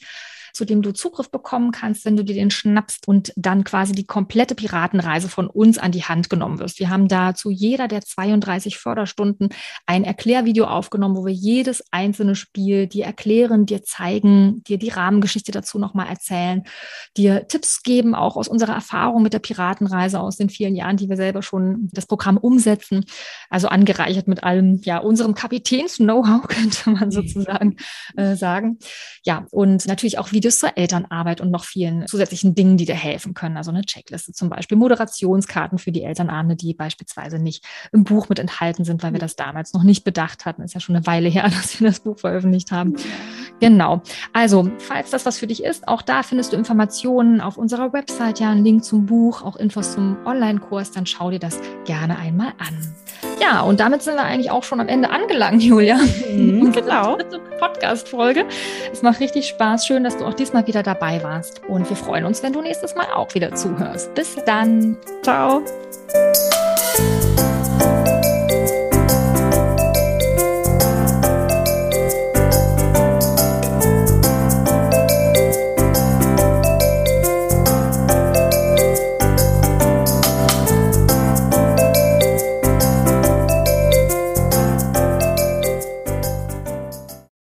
zu 0.52 0.64
dem 0.64 0.82
du 0.82 0.92
Zugriff 0.92 1.30
bekommen 1.30 1.70
kannst, 1.72 2.04
wenn 2.04 2.16
du 2.16 2.24
dir 2.24 2.34
den 2.34 2.50
schnappst 2.50 3.06
und 3.08 3.32
dann 3.36 3.64
quasi 3.64 3.92
die 3.92 4.06
komplette 4.06 4.54
Piratenreise 4.54 5.28
von 5.28 5.48
uns 5.48 5.78
an 5.78 5.92
die 5.92 6.04
Hand 6.04 6.30
genommen 6.30 6.58
wirst. 6.58 6.78
Wir 6.78 6.90
haben 6.90 7.08
da 7.08 7.34
zu 7.34 7.50
jeder 7.50 7.88
der 7.88 8.02
32 8.02 8.78
Förderstunden 8.78 9.50
ein 9.86 10.04
Erklärvideo 10.04 10.64
aufgenommen, 10.64 11.16
wo 11.16 11.26
wir 11.26 11.32
jedes 11.32 11.84
einzelne 11.90 12.34
Spiel 12.34 12.86
dir 12.86 13.04
erklären, 13.04 13.66
dir 13.66 13.82
zeigen, 13.82 14.62
dir 14.64 14.78
die 14.78 14.88
Rahmengeschichte 14.88 15.52
dazu 15.52 15.78
nochmal 15.78 16.08
erzählen, 16.08 16.64
dir 17.16 17.46
Tipps 17.48 17.82
geben, 17.82 18.14
auch 18.14 18.36
aus 18.36 18.48
unserer 18.48 18.74
Erfahrung 18.74 19.22
mit 19.22 19.32
der 19.32 19.38
Piratenreise 19.38 20.20
aus 20.20 20.36
den 20.36 20.50
vielen 20.50 20.76
Jahren, 20.76 20.96
die 20.96 21.08
wir 21.08 21.16
selber 21.16 21.42
schon 21.42 21.88
das 21.92 22.06
Programm 22.06 22.36
umsetzen. 22.36 23.04
Also 23.50 23.68
angereichert 23.68 24.28
mit 24.28 24.42
allem, 24.42 24.80
ja, 24.84 24.98
unserem 24.98 25.34
Kapitäns-Know-how, 25.34 26.42
könnte 26.48 26.90
man 26.90 27.10
sozusagen 27.10 27.76
äh, 28.16 28.36
sagen. 28.36 28.78
Ja, 29.24 29.46
und 29.50 29.86
natürlich 29.86 30.18
auch 30.18 30.32
Videos 30.32 30.37
Videos 30.38 30.60
zur 30.60 30.76
Elternarbeit 30.76 31.40
und 31.40 31.50
noch 31.50 31.64
vielen 31.64 32.06
zusätzlichen 32.06 32.54
Dingen, 32.54 32.76
die 32.76 32.84
dir 32.84 32.94
helfen 32.94 33.34
können. 33.34 33.56
Also 33.56 33.72
eine 33.72 33.82
Checkliste 33.82 34.32
zum 34.32 34.48
Beispiel, 34.48 34.78
Moderationskarten 34.78 35.78
für 35.78 35.90
die 35.90 36.04
Elternabende, 36.04 36.54
die 36.54 36.74
beispielsweise 36.74 37.40
nicht 37.40 37.64
im 37.90 38.04
Buch 38.04 38.28
mit 38.28 38.38
enthalten 38.38 38.84
sind, 38.84 39.02
weil 39.02 39.12
wir 39.12 39.18
das 39.18 39.34
damals 39.34 39.72
noch 39.72 39.82
nicht 39.82 40.04
bedacht 40.04 40.46
hatten. 40.46 40.62
Ist 40.62 40.74
ja 40.74 40.80
schon 40.80 40.94
eine 40.94 41.06
Weile 41.06 41.28
her, 41.28 41.42
dass 41.48 41.80
wir 41.80 41.88
das 41.88 41.98
Buch 41.98 42.20
veröffentlicht 42.20 42.70
haben. 42.70 42.94
Genau. 43.58 44.02
Also, 44.32 44.70
falls 44.78 45.10
das 45.10 45.26
was 45.26 45.38
für 45.38 45.48
dich 45.48 45.64
ist, 45.64 45.88
auch 45.88 46.02
da 46.02 46.22
findest 46.22 46.52
du 46.52 46.56
Informationen 46.56 47.40
auf 47.40 47.56
unserer 47.56 47.92
Website, 47.92 48.38
ja, 48.38 48.52
einen 48.52 48.64
Link 48.64 48.84
zum 48.84 49.06
Buch, 49.06 49.42
auch 49.42 49.56
Infos 49.56 49.94
zum 49.94 50.16
Online-Kurs, 50.24 50.92
dann 50.92 51.06
schau 51.06 51.32
dir 51.32 51.40
das 51.40 51.58
gerne 51.84 52.16
einmal 52.16 52.52
an. 52.58 52.94
Ja, 53.40 53.60
und 53.62 53.80
damit 53.80 54.02
sind 54.02 54.14
wir 54.14 54.24
eigentlich 54.24 54.50
auch 54.50 54.64
schon 54.64 54.80
am 54.80 54.88
Ende 54.88 55.10
angelangt, 55.10 55.62
Julia. 55.62 55.98
Mhm, 56.30 56.72
genau. 56.72 57.18
Podcast-Folge. 57.58 58.44
Es 58.92 59.02
macht 59.02 59.20
richtig 59.20 59.48
Spaß. 59.48 59.86
Schön, 59.86 60.04
dass 60.04 60.16
du 60.16 60.24
auch 60.24 60.34
diesmal 60.34 60.66
wieder 60.66 60.82
dabei 60.82 61.22
warst. 61.22 61.62
Und 61.68 61.88
wir 61.88 61.96
freuen 61.96 62.24
uns, 62.24 62.42
wenn 62.42 62.52
du 62.52 62.60
nächstes 62.62 62.94
Mal 62.94 63.06
auch 63.14 63.34
wieder 63.34 63.54
zuhörst. 63.54 64.14
Bis 64.14 64.36
dann. 64.44 64.96
Ciao. 65.22 65.62